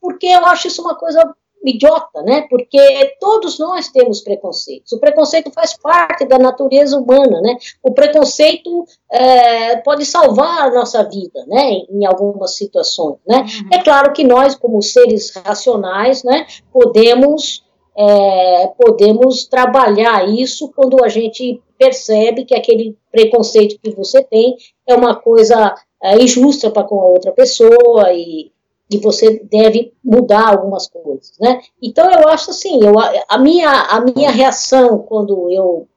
[0.00, 1.22] porque eu acho isso uma coisa
[1.64, 2.46] idiota, né?
[2.50, 2.78] Porque
[3.20, 4.92] todos nós temos preconceitos.
[4.92, 7.56] O preconceito faz parte da natureza humana, né?
[7.82, 11.82] O preconceito é, pode salvar a nossa vida, né?
[11.88, 13.38] Em algumas situações, né?
[13.38, 13.68] Uhum.
[13.72, 16.46] É claro que nós, como seres racionais, né?
[16.72, 17.64] Podemos
[18.00, 24.56] é, podemos trabalhar isso quando a gente percebe que aquele preconceito que você tem
[24.86, 28.50] é uma coisa é, injusta para com a outra pessoa e,
[28.90, 31.60] e você deve mudar algumas coisas, né?
[31.82, 32.94] Então eu acho assim, eu,
[33.28, 35.88] a, minha, a minha reação quando eu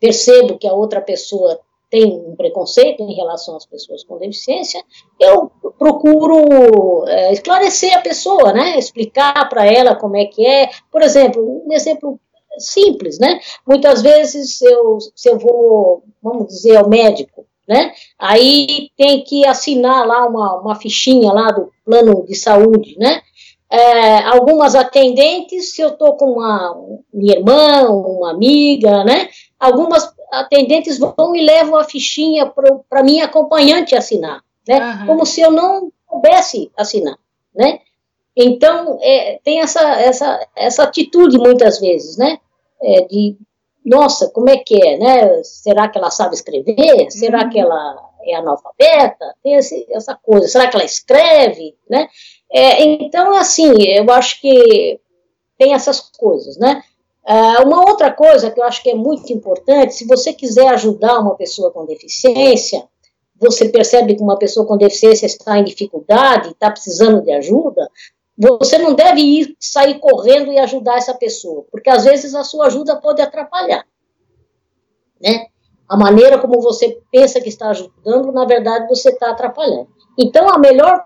[0.00, 4.82] percebo que a outra pessoa tem um preconceito em relação às pessoas com deficiência,
[5.20, 8.76] eu procuro é, esclarecer a pessoa, né?
[8.78, 10.68] Explicar para ela como é que é.
[10.90, 12.20] Por exemplo, um exemplo
[12.58, 13.40] simples, né?
[13.66, 17.92] Muitas vezes eu, se eu vou, vamos dizer, ao médico, né?
[18.18, 23.22] Aí tem que assinar lá uma, uma fichinha lá do plano de saúde, né?
[23.68, 26.76] É, algumas atendentes, se eu estou com uma
[27.12, 29.28] minha irmã, uma amiga, né?
[29.58, 32.46] Algumas atendentes vão e levam a fichinha
[32.88, 34.78] para minha acompanhante assinar, né?
[35.00, 35.06] Uhum.
[35.06, 37.18] Como se eu não soubesse assinar,
[37.54, 37.80] né?
[38.36, 42.38] Então, é, tem essa, essa, essa atitude muitas vezes, né?
[42.82, 43.36] É, de,
[43.86, 45.42] nossa, como é que é, né?
[45.44, 47.08] Será que ela sabe escrever?
[47.10, 47.50] Será uhum.
[47.50, 49.32] que ela é analfabeta?
[49.44, 50.48] Tem esse, essa coisa.
[50.48, 52.08] Será que ela escreve, né?
[52.52, 55.00] É, então, assim, eu acho que
[55.56, 56.82] tem essas coisas, né?
[57.28, 61.20] Uh, uma outra coisa que eu acho que é muito importante, se você quiser ajudar
[61.20, 62.84] uma pessoa com deficiência,
[63.38, 67.88] você percebe que uma pessoa com deficiência está em dificuldade, está precisando de ajuda,
[68.36, 72.66] você não deve ir sair correndo e ajudar essa pessoa, porque às vezes a sua
[72.66, 73.86] ajuda pode atrapalhar,
[75.20, 75.46] né?
[75.88, 79.88] A maneira como você pensa que está ajudando, na verdade, você está atrapalhando.
[80.18, 81.04] Então, a melhor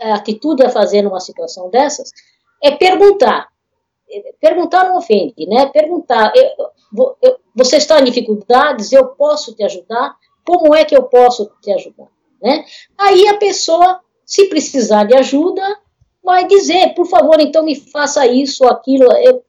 [0.00, 2.10] eh, atitude a fazer numa situação dessas
[2.62, 3.52] é perguntar
[4.40, 5.66] perguntar não ofende, né?
[5.66, 10.16] Perguntar, eu, eu, você está em dificuldades, eu posso te ajudar?
[10.44, 12.08] Como é que eu posso te ajudar?
[12.42, 12.64] Né?
[12.98, 15.62] Aí a pessoa, se precisar de ajuda,
[16.22, 19.44] vai dizer, por favor, então me faça isso ou aquilo, eu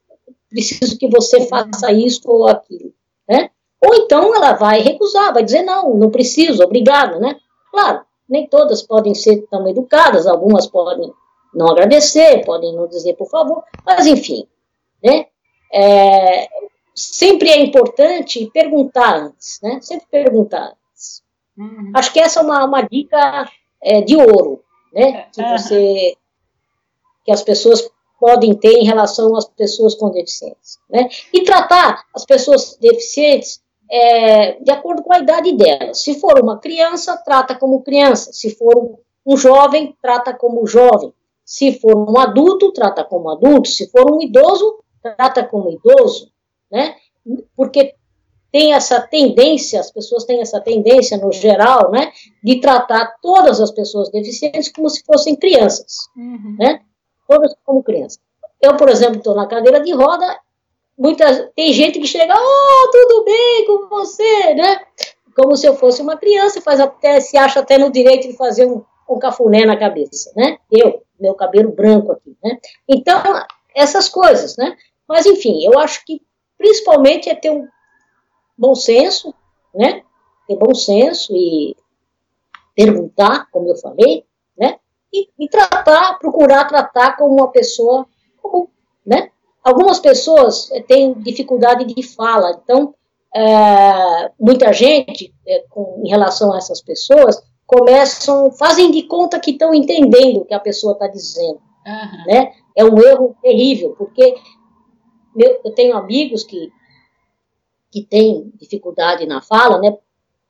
[0.49, 2.93] preciso que você faça isso ou aquilo,
[3.28, 3.49] né?
[3.82, 7.38] Ou então ela vai recusar, vai dizer, não, não preciso, obrigado, né?
[7.71, 11.11] Claro, nem todas podem ser tão educadas, algumas podem
[11.53, 14.47] não agradecer, podem não dizer por favor, mas enfim,
[15.03, 15.28] né?
[15.71, 16.47] É,
[16.95, 19.80] sempre é importante perguntar antes, né?
[19.82, 21.24] Sempre perguntar antes.
[21.57, 21.91] Uhum.
[21.95, 23.49] Acho que essa é uma, uma dica
[23.82, 24.63] é, de ouro,
[24.93, 25.28] né?
[25.34, 26.15] Que você,
[27.24, 31.09] que as pessoas podem ter em relação às pessoas com deficiência, né?
[31.34, 33.61] E tratar as pessoas deficientes
[33.91, 36.01] é, de acordo com a idade delas.
[36.01, 38.32] Se for uma criança, trata como criança.
[38.32, 41.13] Se for um jovem, trata como jovem.
[41.45, 43.67] Se for um adulto, trata como adulto.
[43.67, 46.32] Se for um idoso, trata como idoso,
[46.71, 46.95] né?
[47.55, 47.93] Porque
[48.51, 52.11] tem essa tendência, as pessoas têm essa tendência, no geral, né,
[52.43, 56.55] de tratar todas as pessoas deficientes como se fossem crianças, uhum.
[56.59, 56.82] né?
[57.28, 58.19] Todas como crianças.
[58.61, 60.39] Eu, por exemplo, estou na cadeira de roda,
[60.97, 64.82] muitas, tem gente que chega, oh, tudo bem com você, né?
[65.36, 68.65] Como se eu fosse uma criança, faz até, se acha até no direito de fazer
[68.65, 70.57] um, um cafuné na cabeça, né?
[70.71, 72.59] Eu, meu cabelo branco aqui, né?
[72.88, 73.21] Então,
[73.76, 74.78] essas coisas, né?
[75.07, 76.21] Mas, enfim, eu acho que
[76.57, 77.67] principalmente é ter um
[78.57, 79.34] bom senso,
[79.74, 80.03] né?
[80.47, 81.76] Ter bom senso e
[82.76, 84.26] perguntar, como eu falei?
[85.14, 88.07] E, e tratar, procurar tratar como uma pessoa
[88.41, 88.68] comum,
[89.05, 89.30] né?
[89.64, 92.95] Algumas pessoas eh, têm dificuldade de fala, então
[93.34, 99.51] é, muita gente, é, com, em relação a essas pessoas, começam, fazem de conta que
[99.51, 102.26] estão entendendo o que a pessoa está dizendo, uhum.
[102.28, 102.53] né?
[102.76, 104.36] É um erro terrível, porque
[105.36, 106.72] meu, eu tenho amigos que,
[107.91, 109.97] que têm dificuldade na fala, né?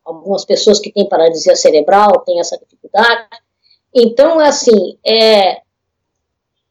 [0.04, 3.28] Algumas pessoas que têm paralisia cerebral têm essa dificuldade.
[3.94, 5.62] Então, assim, é,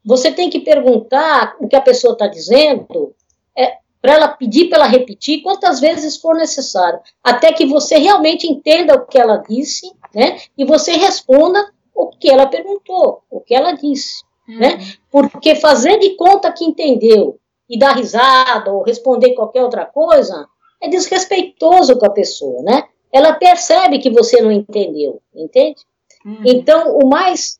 [0.03, 3.15] você tem que perguntar o que a pessoa está dizendo,
[3.57, 8.45] é, para ela pedir para ela repetir quantas vezes for necessário, até que você realmente
[8.45, 10.39] entenda o que ela disse, né?
[10.57, 14.75] E você responda o que ela perguntou, o que ela disse, né?
[14.75, 15.29] Uhum.
[15.29, 20.47] Porque fazer de conta que entendeu e dar risada ou responder qualquer outra coisa,
[20.81, 22.83] é desrespeitoso com a pessoa, né?
[23.09, 25.81] Ela percebe que você não entendeu, entende?
[26.25, 26.41] Uhum.
[26.45, 27.59] Então, o mais,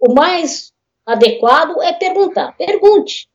[0.00, 0.72] o mais
[1.04, 2.56] adequado é perguntar.
[2.56, 3.28] Pergunte.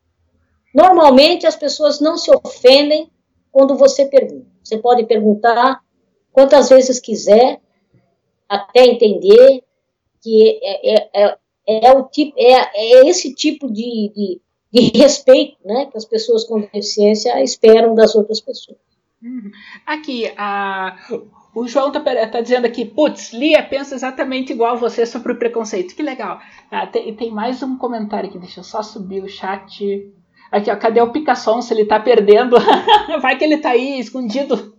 [0.73, 3.11] Normalmente, as pessoas não se ofendem
[3.51, 4.47] quando você pergunta.
[4.63, 5.81] Você pode perguntar
[6.31, 7.61] quantas vezes quiser,
[8.49, 9.63] até entender
[10.21, 11.37] que é, é, é,
[11.67, 14.41] é o tipo, é, é esse tipo de, de,
[14.71, 18.77] de respeito né, que as pessoas com deficiência esperam das outras pessoas.
[19.21, 19.51] Uhum.
[19.85, 20.97] Aqui, a,
[21.55, 25.95] o João está tá dizendo aqui, putz, Lia pensa exatamente igual você sobre o preconceito.
[25.95, 26.39] Que legal.
[26.71, 30.11] Ah, tem, tem, mais um comentário aqui, deixa eu só subir o chat.
[30.51, 31.61] Aqui, ó, cadê o Picasson?
[31.61, 32.57] Se ele está perdendo,
[33.21, 34.73] vai que ele está aí escondido.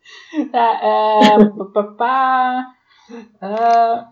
[0.52, 2.74] ah, é, papá,
[3.40, 4.08] ah,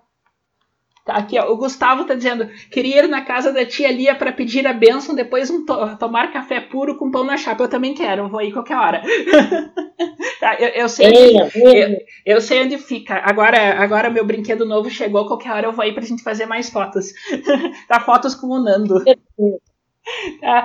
[1.07, 4.33] Tá aqui, ó, o Gustavo tá dizendo: queria ir na casa da tia Lia para
[4.33, 7.63] pedir a bênção, depois um to tomar café puro com pão na chapa.
[7.63, 9.03] Eu também quero, vou aí qualquer hora.
[10.41, 13.23] tá, eu, eu, sei que, eu, Eu sei onde fica.
[13.25, 15.29] Agora, agora meu brinquedo novo chegou.
[15.29, 17.13] Qualquer hora eu vou aí pra gente fazer mais fotos.
[17.87, 19.05] tá, fotos com o Nando.
[19.05, 19.15] Tá.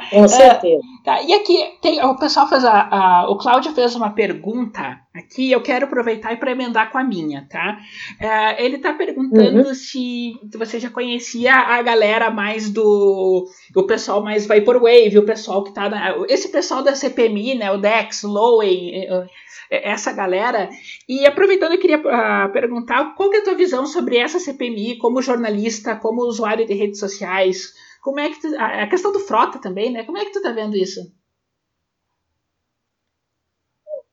[0.09, 0.77] Com certeza.
[0.77, 1.21] Uh, tá.
[1.23, 5.61] E aqui, tem, o pessoal fez a, a, O Cláudio fez uma pergunta aqui, eu
[5.61, 7.79] quero aproveitar e para emendar com a minha, tá?
[8.19, 9.73] Uh, ele está perguntando uhum.
[9.73, 13.47] se você já conhecia a galera mais do.
[13.75, 15.89] O pessoal mais Vaporwave, o pessoal que tá.
[15.89, 17.71] Na, esse pessoal da CPMI, né?
[17.71, 18.91] O Dex, Lowen,
[19.71, 20.69] essa galera.
[21.07, 25.21] E aproveitando, eu queria uh, perguntar qual é a tua visão sobre essa CPMI como
[25.21, 27.73] jornalista, como usuário de redes sociais.
[28.01, 30.03] Como é que tu, a questão do frota também, né?
[30.03, 31.11] Como é que tu tá vendo isso?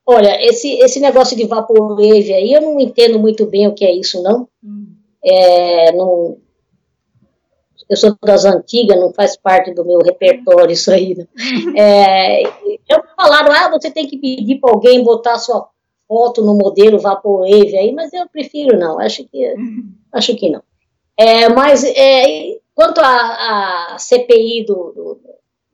[0.05, 3.93] Olha, esse, esse negócio de vaporwave aí, eu não entendo muito bem o que é
[3.93, 4.49] isso, não.
[4.63, 4.95] Hum.
[5.23, 6.39] É, não
[7.89, 11.15] eu sou das antigas, não faz parte do meu repertório isso aí.
[11.15, 11.27] Né?
[11.77, 15.69] É, eu falaram, ah, você tem que pedir para alguém botar sua
[16.07, 19.93] foto no modelo Vaporwave aí, mas eu prefiro não, acho que, hum.
[20.13, 20.63] acho que não.
[21.17, 25.21] É, mas é, Quanto à CPI do, do,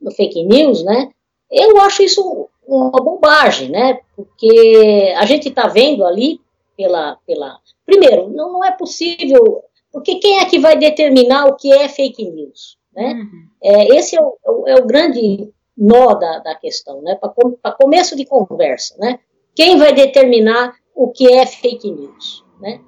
[0.01, 1.11] do, fake news, né,
[1.51, 6.41] eu acho isso uma bobagem, né, porque a gente está vendo ali
[6.75, 7.59] pela, pela...
[7.85, 12.25] Primeiro, não, não é possível, porque quem é que vai determinar o que é fake
[12.27, 13.13] news, né?
[13.13, 13.47] Uhum.
[13.63, 18.25] É, esse é o, é o grande nó da, da questão, né, para começo de
[18.25, 19.19] conversa, né,
[19.53, 22.81] quem vai determinar o que é fake news, né?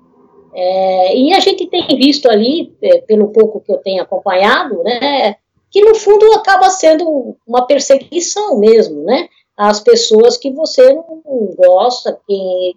[0.54, 5.36] É, e a gente tem visto ali, é, pelo pouco que eu tenho acompanhado, né,
[5.70, 9.28] que no fundo acaba sendo uma perseguição mesmo, né?
[9.56, 12.76] As pessoas que você não gosta, que,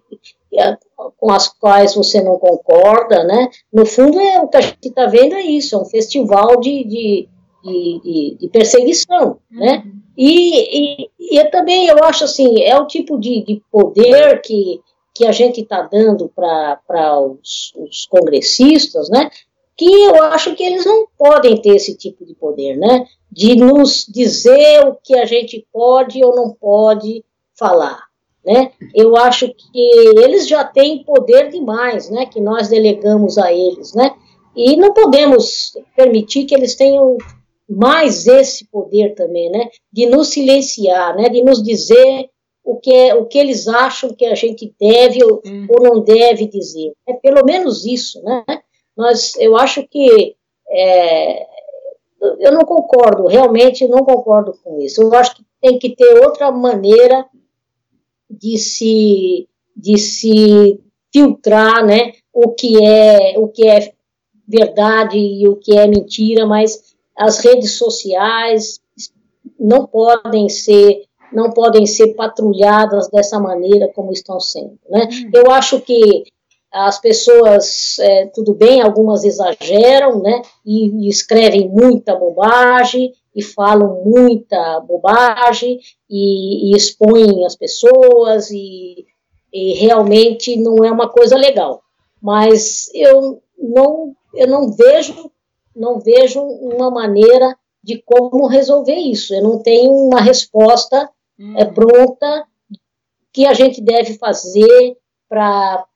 [1.18, 3.49] com as quais você não concorda, né?
[3.73, 6.85] No fundo, é, o que a gente está vendo é isso, é um festival de,
[6.85, 7.29] de,
[7.62, 9.83] de, de perseguição, né?
[9.85, 10.01] Uhum.
[10.16, 14.81] E, e, e também eu acho assim, é o tipo de, de poder que
[15.21, 19.31] que a gente está dando para os, os, congressistas, né,
[19.77, 24.07] que eu acho que eles não podem ter esse tipo de poder, né, de nos
[24.09, 27.23] dizer o que a gente pode ou não pode
[27.55, 28.03] falar,
[28.43, 33.93] né, eu acho que eles já têm poder demais, né, que nós delegamos a eles,
[33.93, 34.14] né,
[34.57, 37.18] e não podemos permitir que eles tenham
[37.68, 42.31] mais esse poder também, né, de nos silenciar, né, de nos dizer
[42.71, 45.66] o que, o que eles acham que a gente deve ou, hum.
[45.68, 46.93] ou não deve dizer.
[47.09, 48.45] É pelo menos isso, né?
[48.97, 50.37] Mas eu acho que
[50.71, 51.47] é,
[52.39, 55.03] eu não concordo, realmente não concordo com isso.
[55.03, 57.27] Eu acho que tem que ter outra maneira
[58.31, 60.81] de se, de se
[61.12, 62.12] filtrar, né?
[62.33, 63.93] O que é o que é
[64.47, 68.81] verdade e o que é mentira, mas as redes sociais
[69.59, 74.78] não podem ser não podem ser patrulhadas dessa maneira como estão sendo.
[74.89, 75.09] Né?
[75.11, 75.31] Uhum.
[75.35, 76.24] Eu acho que
[76.72, 84.03] as pessoas, é, tudo bem, algumas exageram, né, e, e, escrevem muita bobagem, e falam
[84.05, 89.05] muita bobagem, e, e expõem as pessoas, e,
[89.53, 91.83] e, realmente não é uma coisa legal.
[92.22, 95.31] Mas eu não, eu não vejo,
[95.74, 99.35] não vejo uma maneira de como resolver isso.
[99.35, 101.11] Eu não tenho uma resposta
[101.57, 102.47] é, pronta
[103.32, 104.97] que a gente deve fazer
[105.28, 105.86] para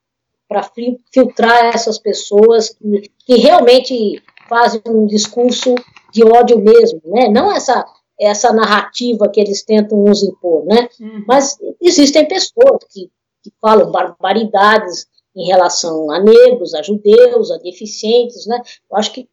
[1.13, 5.75] filtrar essas pessoas que, que realmente fazem um discurso
[6.11, 7.27] de ódio mesmo, né?
[7.29, 7.85] Não essa
[8.17, 10.87] essa narrativa que eles tentam nos impor, né?
[10.99, 11.25] Uhum.
[11.27, 13.11] Mas existem pessoas que,
[13.43, 18.61] que falam barbaridades em relação a negros, a judeus, a deficientes, né?
[18.89, 19.27] Eu acho que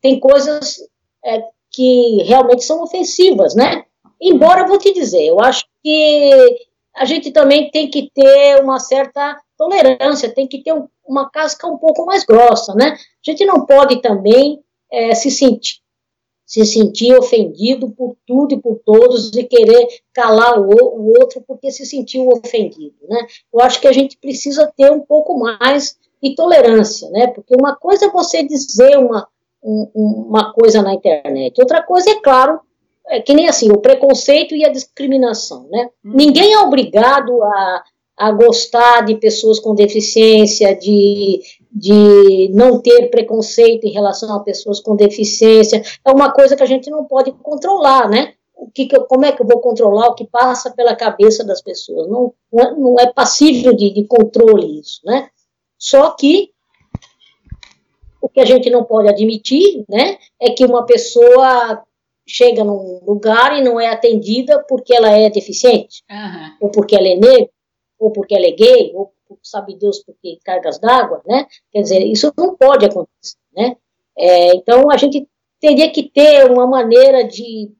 [0.00, 0.78] tem coisas
[1.22, 3.84] é, que realmente são ofensivas, né?
[4.22, 6.30] Embora eu vou te dizer, eu acho que
[6.94, 11.66] a gente também tem que ter uma certa tolerância, tem que ter um, uma casca
[11.66, 12.96] um pouco mais grossa, né?
[12.96, 15.82] A gente não pode também é, se sentir
[16.52, 21.70] se sentir ofendido por tudo e por todos e querer calar o, o, outro porque
[21.70, 23.26] se sentiu ofendido, né?
[23.50, 27.28] Eu acho que a gente precisa ter um pouco mais de tolerância, né?
[27.28, 29.26] Porque uma coisa é você dizer uma,
[29.64, 29.90] um,
[30.28, 32.60] uma coisa na internet, outra coisa é claro
[33.12, 35.90] é que nem assim, o preconceito e a discriminação, né?
[36.02, 36.12] Hum.
[36.14, 37.84] Ninguém é obrigado a,
[38.16, 44.80] a gostar de pessoas com deficiência, de, de não ter preconceito em relação a pessoas
[44.80, 45.82] com deficiência.
[46.02, 48.32] É uma coisa que a gente não pode controlar, né?
[48.56, 52.08] O que, como é que eu vou controlar o que passa pela cabeça das pessoas?
[52.08, 55.28] Não, não é, é passível de, de controle isso, né?
[55.78, 56.50] Só que
[58.22, 61.82] o que a gente não pode admitir, né, é que uma pessoa
[62.26, 66.56] chega num lugar e não é atendida porque ela é deficiente, uhum.
[66.60, 67.50] ou porque ela é negra,
[67.98, 69.12] ou porque ela é gay, ou
[69.42, 71.46] sabe Deus por que cargas d'água, né?
[71.70, 73.76] Quer dizer, isso não pode acontecer, né?
[74.16, 75.26] É, então, a gente
[75.60, 77.72] teria que ter uma maneira de,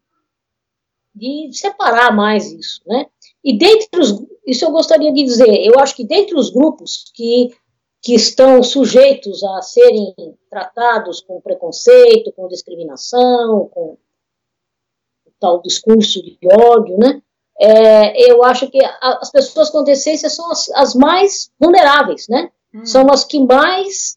[1.15, 3.07] de separar mais isso, né?
[3.45, 7.51] E dentre os, isso eu gostaria de dizer, eu acho que dentre os grupos que,
[8.01, 10.15] que estão sujeitos a serem
[10.49, 13.99] tratados com preconceito, com discriminação, com
[15.43, 17.21] tal discurso de ódio, né?
[17.61, 22.49] É, eu acho que as pessoas com deficiência são as, as mais vulneráveis, né?
[22.75, 22.87] Hum.
[22.87, 24.17] São as que mais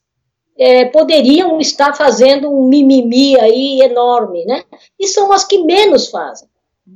[0.58, 4.64] é, poderiam estar fazendo um mimimi aí enorme, né?
[5.00, 6.48] E são as que menos fazem,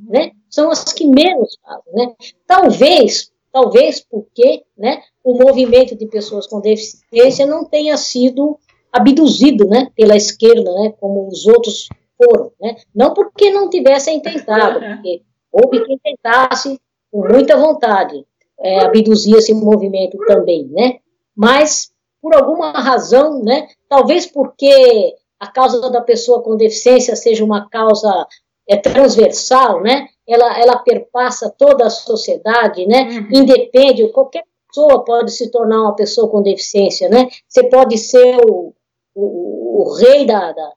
[0.08, 0.32] né?
[0.50, 2.14] São as que menos fazem, né?
[2.48, 5.02] Talvez, talvez porque, né?
[5.24, 8.58] O movimento de pessoas com deficiência não tenha sido
[8.92, 9.92] abduzido, né?
[9.96, 10.94] Pela esquerda, né?
[11.00, 11.90] Como os outros
[12.22, 12.76] foram, né?
[12.94, 16.80] Não porque não tivessem tentado, porque houve quem tentasse
[17.12, 18.26] com muita vontade
[18.60, 21.00] é, abduzir esse movimento também, né?
[21.36, 21.92] Mas
[22.22, 23.68] por alguma razão, né?
[23.88, 28.28] Talvez porque a causa da pessoa com deficiência seja uma causa
[28.68, 30.08] é, transversal, né?
[30.28, 33.04] Ela, ela perpassa toda a sociedade, né?
[33.04, 33.40] Uhum.
[33.40, 37.30] Independe, qualquer pessoa pode se tornar uma pessoa com deficiência, né?
[37.48, 38.74] Você pode ser o,
[39.16, 40.74] o, o rei da, da,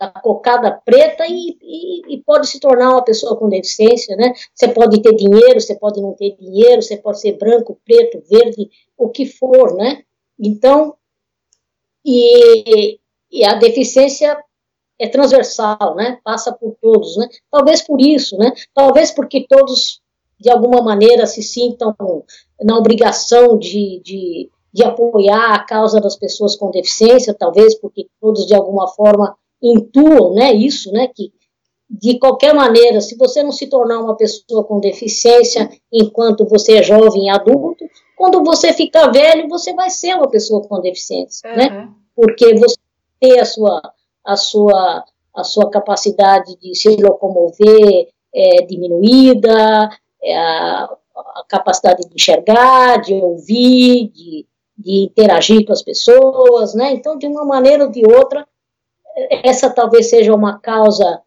[0.00, 4.32] da, da, cocada preta e, e, e, pode se tornar uma pessoa com deficiência, né?
[4.54, 8.70] Você pode ter dinheiro, você pode não ter dinheiro, você pode ser branco, preto, verde,
[8.96, 10.02] o que for, né?
[10.38, 10.96] Então,
[12.04, 12.98] e,
[13.30, 14.42] e a deficiência
[14.98, 16.18] é transversal, né?
[16.24, 17.28] Passa por todos, né?
[17.50, 18.52] Talvez por isso, né?
[18.74, 20.00] Talvez porque todos
[20.38, 21.94] de alguma maneira se sintam
[22.62, 28.46] na obrigação de, de, de apoiar a causa das pessoas com deficiência, talvez porque todos
[28.46, 30.52] de alguma forma intuam, né?
[30.52, 31.08] Isso, né?
[31.14, 31.32] Que
[31.90, 36.82] de qualquer maneira, se você não se tornar uma pessoa com deficiência enquanto você é
[36.84, 37.84] jovem e adulto,
[38.16, 41.56] quando você ficar velho, você vai ser uma pessoa com deficiência, uhum.
[41.56, 41.88] né?
[42.14, 42.76] Porque você
[43.18, 43.82] tem a sua,
[44.24, 45.04] a sua,
[45.34, 49.90] a sua capacidade de se locomover é, diminuída,
[50.22, 50.84] é, a,
[51.16, 54.46] a, capacidade de enxergar, de ouvir, de,
[54.78, 56.92] de interagir com as pessoas, né?
[56.92, 58.46] Então, de uma maneira ou de outra,
[59.44, 61.20] essa talvez seja uma causa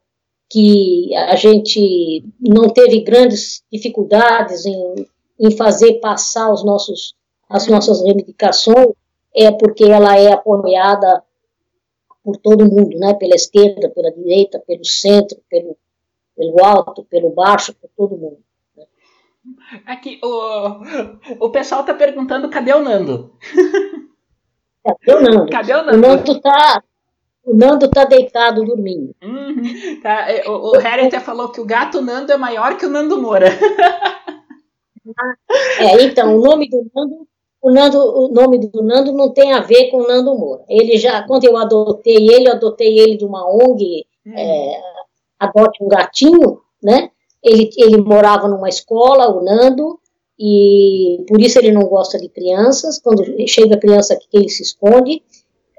[0.50, 5.08] que a gente não teve grandes dificuldades em
[5.40, 7.16] em fazer passar os nossos,
[7.50, 8.90] as nossas reivindicações
[9.36, 11.24] é porque ela é apoiada
[12.24, 13.14] por todo mundo, né?
[13.16, 15.76] Pela esquerda, pela direita, pelo centro, pelo,
[16.36, 18.38] pelo alto, pelo baixo, por todo mundo.
[18.78, 18.86] Né?
[19.86, 23.34] Aqui, o, o pessoal está perguntando cadê o Nando?
[24.86, 25.52] Cadê o Nando?
[25.52, 25.98] Cadê o Nando?
[25.98, 26.84] O Nando tá,
[27.46, 29.14] o Nando tá deitado dormindo.
[29.22, 30.28] Uhum, tá.
[30.48, 33.48] O, o Harry até falou que o gato Nando é maior que o Nando Moura.
[35.80, 37.28] É, então, o nome do Nando,
[37.62, 40.64] o Nando, o nome do Nando não tem a ver com o Nando Moura.
[40.70, 44.34] Ele já, quando eu adotei ele, eu adotei ele de uma ONG, hum.
[44.34, 44.82] é,
[45.38, 47.10] adote um gatinho, né?
[47.44, 50.00] Ele, ele morava numa escola, o Nando,
[50.39, 53.00] e por isso ele não gosta de crianças.
[53.00, 55.22] Quando chega a criança aqui, ele se esconde.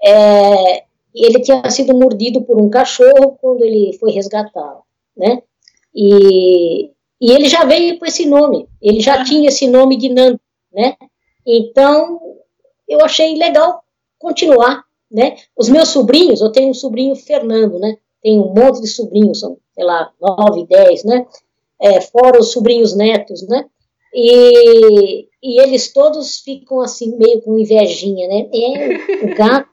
[0.05, 0.85] É,
[1.15, 4.81] ele tinha sido mordido por um cachorro quando ele foi resgatado,
[5.17, 5.43] né?
[5.95, 6.91] E
[7.21, 9.25] e ele já veio com esse nome, ele já ah.
[9.25, 10.39] tinha esse nome de Nando,
[10.73, 10.95] né?
[11.47, 12.21] Então,
[12.87, 13.83] eu achei legal
[14.19, 15.37] continuar, né?
[15.57, 17.97] Os meus sobrinhos, eu tenho um sobrinho Fernando, né?
[18.23, 21.27] Tenho um monte de sobrinhos, são, sei lá, nove, dez, né?
[21.81, 23.65] É, fora os sobrinhos netos, né?
[24.13, 28.49] E, e eles todos ficam assim, meio com invejinha, né?
[28.53, 29.69] É, o gato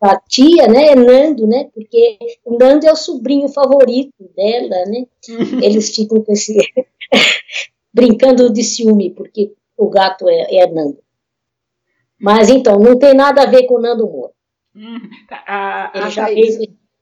[0.00, 5.06] da tia, né, Nando, né, porque o Nando é o sobrinho favorito dela, né,
[5.62, 6.56] eles ficam com esse,
[7.92, 10.98] brincando de ciúme, porque o gato é, é Nando.
[12.20, 14.32] Mas então, não tem nada a ver com o Nando Moura.
[14.74, 15.00] Hum,
[15.30, 16.56] a, a, Thaís,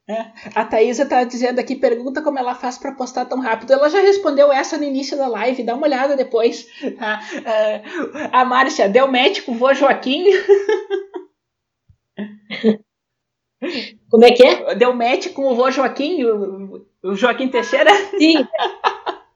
[0.09, 3.71] é, a Thaisa está dizendo aqui, pergunta como ela faz para postar tão rápido.
[3.71, 6.67] Ela já respondeu essa no início da live, dá uma olhada depois.
[6.97, 7.21] Tá?
[7.33, 10.25] Uh, a Márcia, deu médico, vô Joaquim.
[14.09, 14.75] Como é que é?
[14.75, 17.91] Deu match com o vô Joaquim, o, o Joaquim Teixeira?
[18.17, 18.45] Sim.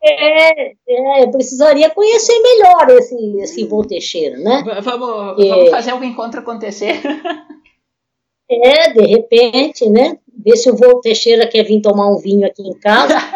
[0.03, 4.63] É, é, eu precisaria conhecer melhor esse, esse vô Teixeira, né?
[4.81, 7.01] Vamos, é, vamos fazer algum encontro acontecer.
[8.49, 10.19] É, de repente, né?
[10.37, 13.15] Ver se o vô Teixeira quer vir tomar um vinho aqui em casa.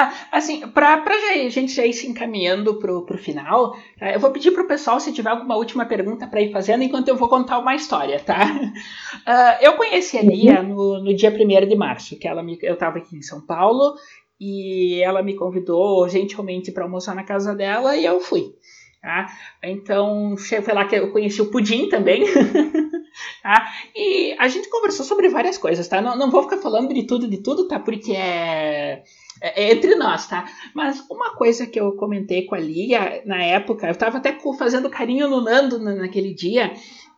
[0.00, 4.30] Ah, assim, para a gente já ir se encaminhando pro, pro final, eh, eu vou
[4.30, 7.58] pedir pro pessoal se tiver alguma última pergunta para ir fazendo, enquanto eu vou contar
[7.58, 8.44] uma história, tá?
[8.46, 10.68] Uh, eu conheci a Lia uhum.
[10.68, 13.96] no, no dia 1 de março, que ela me, eu estava aqui em São Paulo
[14.40, 18.54] e ela me convidou gentilmente para almoçar na casa dela e eu fui.
[19.02, 19.26] Tá?
[19.64, 22.22] Então, foi lá que eu conheci o Pudim também.
[23.42, 23.66] tá?
[23.96, 26.00] E a gente conversou sobre várias coisas, tá?
[26.00, 27.80] Não, não vou ficar falando de tudo, de tudo, tá?
[27.80, 29.02] Porque é,
[29.40, 30.46] é, é entre nós, tá?
[30.74, 34.90] Mas uma coisa que eu comentei com a Lia na época, eu tava até fazendo
[34.90, 36.72] carinho no Nando naquele dia,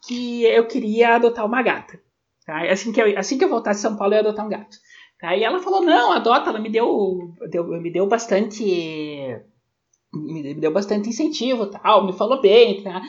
[0.07, 2.01] que eu queria adotar uma gata.
[2.47, 2.63] Tá?
[2.71, 4.77] Assim, que eu, assim que eu voltar de São Paulo, eu ia adotar um gato.
[5.21, 5.37] Tá?
[5.37, 8.65] E ela falou, não, adota, ela me deu, deu, me deu bastante
[10.13, 13.01] me deu bastante incentivo, tal, me falou bem, tá?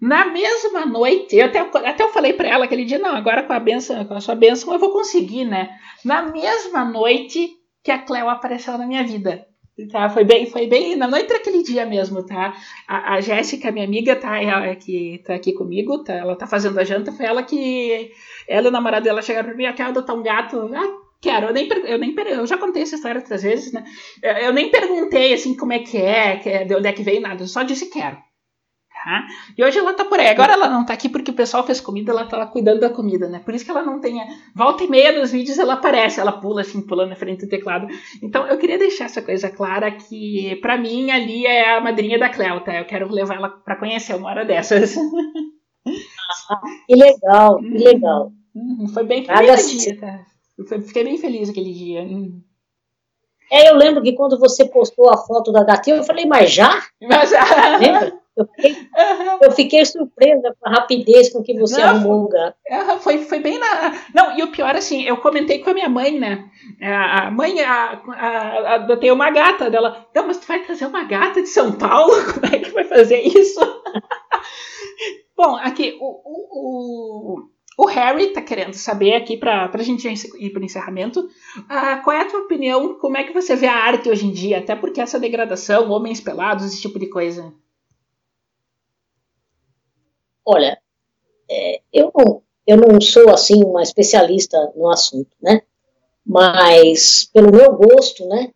[0.00, 3.52] Na mesma noite, eu até, até eu falei para ela aquele dia, não, agora com
[3.52, 5.70] a benção, com a sua benção eu vou conseguir, né?
[6.04, 9.46] Na mesma noite que a Cleo apareceu na minha vida.
[9.90, 12.54] Tá, foi bem, foi bem na noite daquele dia mesmo, tá?
[12.86, 16.78] A, a Jéssica, minha amiga, tá, ela, que tá aqui comigo, tá, ela tá fazendo
[16.78, 18.10] a janta, foi ela que
[18.46, 20.70] ela e o namorado dela chegaram pra mim, ah, quer adotar um gato?
[20.74, 23.84] Ah, Quero, eu nem, eu nem eu já contei essa história outras vezes, né?
[24.22, 27.02] Eu, eu nem perguntei assim como é que é, que é, de onde é que
[27.02, 28.16] veio, nada, eu só disse quero.
[29.02, 29.26] Tá?
[29.56, 30.28] E hoje ela tá por aí.
[30.28, 32.90] Agora ela não tá aqui porque o pessoal fez comida, ela tá lá cuidando da
[32.90, 33.40] comida, né?
[33.42, 34.20] Por isso que ela não tem.
[34.54, 37.86] Volta e meia nos vídeos ela aparece, ela pula assim, pulando na frente do teclado.
[38.22, 42.28] Então eu queria deixar essa coisa clara que para mim ali é a madrinha da
[42.28, 42.76] Cleo, tá?
[42.76, 44.94] Eu quero levar ela para conhecer uma hora dessas.
[46.50, 48.32] Ah, que legal, que legal.
[48.54, 50.20] Uhum, foi bem, dia, tá?
[50.58, 52.02] Eu fiquei bem feliz aquele dia.
[52.02, 52.42] Hum.
[53.50, 56.82] É, eu lembro que quando você postou a foto da gatinha, eu falei, mas já?
[57.00, 57.78] Mas já.
[57.78, 58.19] Lembra?
[58.36, 59.38] Eu fiquei, uhum.
[59.42, 62.56] eu fiquei, surpresa com a rapidez com que você não, arrumou o gato.
[63.00, 63.92] Foi, foi bem na.
[64.14, 66.48] Não, e o pior, assim, eu comentei com a minha mãe, né?
[66.80, 70.06] A mãe, a, a, adotei uma gata dela.
[70.14, 72.12] Não, mas tu vai trazer uma gata de São Paulo?
[72.32, 73.60] Como é que vai fazer isso?
[75.36, 77.50] Bom, aqui, o, o, o
[77.80, 81.20] o Harry está querendo saber aqui para a gente ir para o encerramento.
[81.20, 82.98] Uh, qual é a tua opinião?
[82.98, 84.58] Como é que você vê a arte hoje em dia?
[84.58, 87.54] Até porque essa degradação, homens pelados, esse tipo de coisa.
[90.44, 90.78] Olha,
[91.50, 95.62] é, eu, não, eu não sou assim uma especialista no assunto, né?
[96.24, 98.52] Mas pelo meu gosto, né?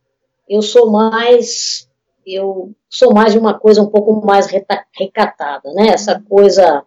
[0.48, 1.88] Eu sou mais
[2.26, 5.88] eu sou mais de uma coisa um pouco mais recatada, né?
[5.88, 6.84] Essa coisa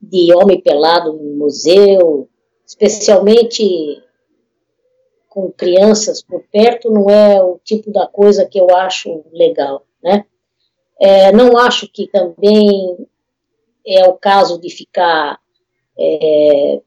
[0.00, 2.28] de homem pelado no museu,
[2.64, 4.00] especialmente
[5.28, 10.24] com crianças por perto, não é o tipo da coisa que eu acho legal, né?
[11.00, 12.96] É, não acho que também
[13.88, 15.38] é o caso de ficar
[15.98, 16.80] é,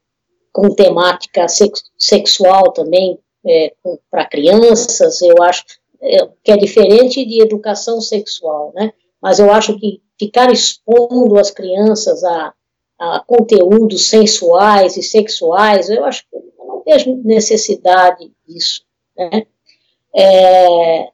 [0.51, 3.73] com temática sex, sexual também é,
[4.09, 5.63] para crianças, eu acho
[6.01, 8.93] é, que é diferente de educação sexual, né?
[9.21, 12.53] Mas eu acho que ficar expondo as crianças a
[13.01, 18.83] a conteúdos sensuais e sexuais, eu acho que eu não vejo necessidade disso.
[19.17, 19.47] Né?
[20.15, 21.07] É,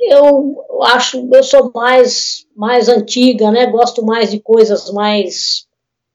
[0.00, 3.66] eu acho, eu sou mais, mais antiga, né?
[3.66, 5.66] Gosto mais de coisas mais,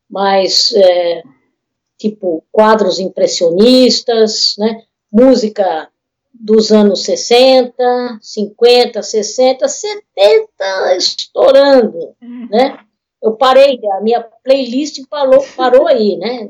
[0.09, 1.23] mais é,
[1.97, 4.83] tipo quadros impressionistas, né?
[5.11, 5.89] Música
[6.33, 7.73] dos anos 60,
[8.21, 12.47] 50, 60, 70 estourando, uhum.
[12.49, 12.79] né?
[13.23, 16.49] eu parei, a minha playlist parou, parou aí, né?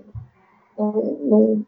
[0.77, 0.91] Não,
[1.21, 1.65] não,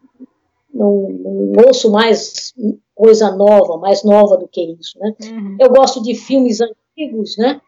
[0.75, 2.53] não, não, ouço mais
[2.93, 5.15] coisa nova, mais nova do que isso, né?
[5.23, 5.57] Uhum.
[5.59, 7.61] Eu gosto de filmes antigos, né?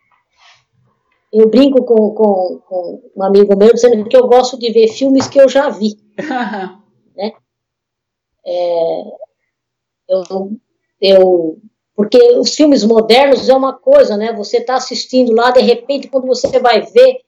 [1.32, 5.28] Eu brinco com, com, com, um amigo meu dizendo que eu gosto de ver filmes
[5.28, 5.98] que eu já vi,
[7.16, 7.32] né?
[8.46, 9.04] É,
[10.10, 10.52] eu,
[11.02, 11.58] eu
[11.96, 14.32] porque os filmes modernos é uma coisa, né?
[14.34, 17.22] Você está assistindo lá, de repente, quando você vai ver,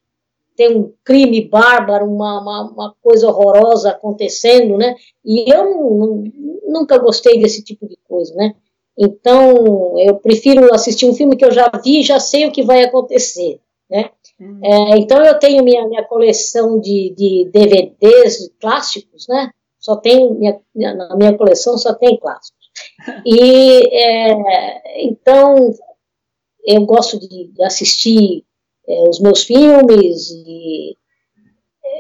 [0.60, 4.94] tem um crime bárbaro, uma, uma, uma, coisa horrorosa acontecendo, né?
[5.24, 6.24] E eu não,
[6.68, 8.54] nunca gostei desse tipo de coisa, né?
[8.98, 12.62] Então, eu prefiro assistir um filme que eu já vi e já sei o que
[12.62, 14.10] vai acontecer, né?
[14.38, 14.60] Uhum.
[14.62, 19.52] É, então, eu tenho minha, minha coleção de, de DVDs clássicos, né?
[19.80, 22.70] Só tem, minha, na minha coleção só tem clássicos.
[23.26, 25.74] E, é, então,
[26.66, 28.44] eu gosto de assistir
[28.90, 30.98] é, os meus filmes e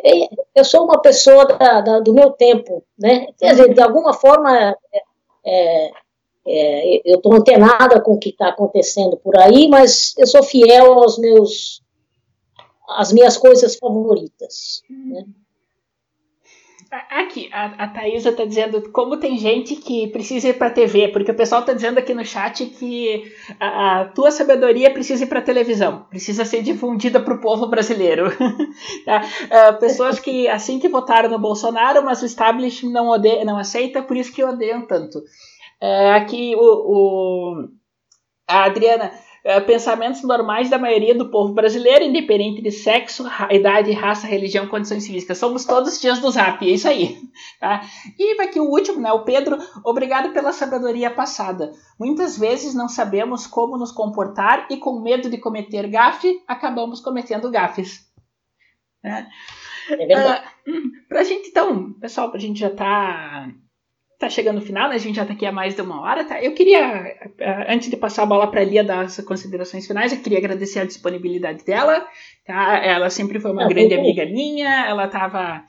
[0.04, 3.28] é, eu sou uma pessoa da, da, do meu tempo, né?
[3.38, 4.76] Quer dizer, de alguma forma
[5.46, 5.92] é,
[6.48, 10.94] é, eu estou antenada com o que está acontecendo por aí, mas eu sou fiel
[10.94, 11.82] aos meus
[12.88, 14.82] às minhas coisas favoritas.
[14.90, 15.26] Né?
[16.92, 21.30] Aqui, a, a Thaisa tá dizendo como tem gente que precisa ir pra TV, porque
[21.30, 25.40] o pessoal tá dizendo aqui no chat que a, a tua sabedoria precisa ir pra
[25.40, 28.32] televisão, precisa ser difundida pro povo brasileiro.
[29.06, 29.22] tá?
[29.22, 34.02] uh, pessoas que, assim que votaram no Bolsonaro, mas o establishment não, odeia, não aceita,
[34.02, 35.20] por isso que odeiam tanto.
[35.80, 37.68] Uh, aqui o, o,
[38.48, 39.12] a Adriana,
[39.44, 45.08] é, pensamentos normais da maioria do povo brasileiro, independente de sexo, idade, raça, religião, condições
[45.08, 45.38] físicas.
[45.38, 47.18] Somos todos dias do Zap, é isso aí.
[47.60, 47.82] Tá?
[48.18, 49.12] E aqui o último, né?
[49.12, 51.72] O Pedro, obrigado pela sabedoria passada.
[51.98, 57.52] Muitas vezes não sabemos como nos comportar e com medo de cometer gafe, acabamos cometendo
[57.52, 58.10] gafes.
[59.04, 59.28] Né?
[59.90, 60.48] É verdade.
[60.68, 63.50] Uh, pra gente, então, pessoal, a gente já tá
[64.20, 64.96] tá chegando no final, né?
[64.96, 66.44] A gente já tá aqui há mais de uma hora, tá?
[66.44, 67.16] Eu queria,
[67.70, 70.80] antes de passar a bola para a Lia dar as considerações finais, eu queria agradecer
[70.80, 72.06] a disponibilidade dela,
[72.46, 72.78] tá?
[72.84, 75.64] Ela sempre foi uma grande amiga minha, ela tava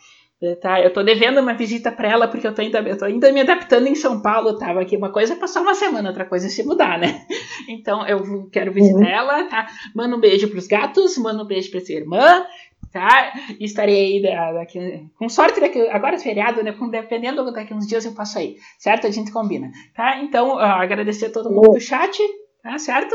[0.62, 3.31] Tá, eu tô devendo uma visita para ela porque eu tô, ainda, eu tô ainda
[3.31, 4.97] me adaptando em São Paulo, tava aqui.
[4.97, 7.27] Uma coisa é passar uma semana, outra coisa é se mudar, né?
[7.68, 9.06] Então eu quero visitar uhum.
[9.06, 9.66] ela, tá?
[9.94, 12.47] Manda um beijo pros gatos, manda um beijo pra sua irmã,
[12.93, 13.33] tá?
[13.59, 14.23] Estarei aí
[14.55, 16.75] daqui, com sorte daqui, agora é feriado, né?
[16.91, 19.07] Dependendo daqui uns dias eu passo aí, certo?
[19.07, 20.19] A gente combina, tá?
[20.19, 22.19] Então, agradecer a todo mundo do chat,
[22.62, 22.79] tá?
[22.79, 23.15] Certo?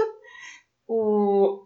[0.87, 1.65] O,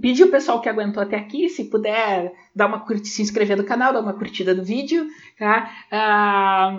[0.00, 3.64] pedir o pessoal que aguentou até aqui, se puder dar uma curtida, se inscrever no
[3.64, 5.06] canal, dar uma curtida no vídeo,
[5.38, 5.70] tá?
[5.90, 6.76] Ah,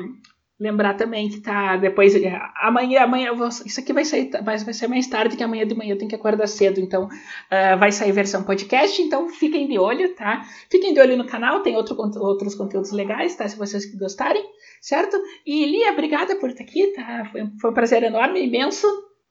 [0.60, 2.14] Lembrar também que tá depois.
[2.56, 5.76] Amanhã, amanhã vou, isso aqui vai sair, vai, vai ser mais tarde, que amanhã de
[5.76, 6.80] manhã eu tenho que acordar cedo.
[6.80, 9.00] Então uh, vai sair versão podcast.
[9.00, 10.42] Então fiquem de olho, tá?
[10.72, 13.48] Fiquem de olho no canal, tem outro, outros conteúdos legais, tá?
[13.48, 14.44] Se vocês gostarem,
[14.82, 15.16] certo?
[15.46, 17.30] E Lia, obrigada por estar aqui, tá?
[17.32, 18.88] Foi, foi um prazer enorme, imenso.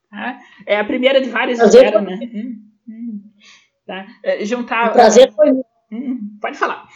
[0.08, 0.38] Tá?
[0.64, 2.18] É a primeira de várias, prazer espero, né?
[2.32, 3.20] Hum, hum,
[3.84, 4.06] tá?
[4.22, 4.90] É, juntar.
[4.90, 5.50] O prazer foi.
[5.90, 6.86] Hum, pode falar.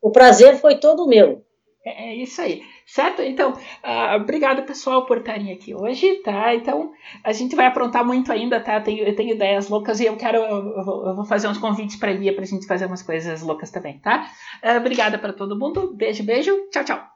[0.00, 1.44] O prazer foi todo meu.
[1.84, 2.62] É, é isso aí,
[2.92, 3.22] certo?
[3.22, 6.54] Então, uh, obrigado pessoal por estarem aqui hoje, tá?
[6.54, 6.92] Então,
[7.24, 8.74] a gente vai aprontar muito ainda, tá?
[8.74, 11.56] Eu tenho, eu tenho ideias loucas e eu quero, eu vou, eu vou fazer uns
[11.56, 14.30] convites para a Lia para a gente fazer umas coisas loucas também, tá?
[14.62, 17.12] Uh, obrigada para todo mundo, beijo, beijo, tchau, tchau.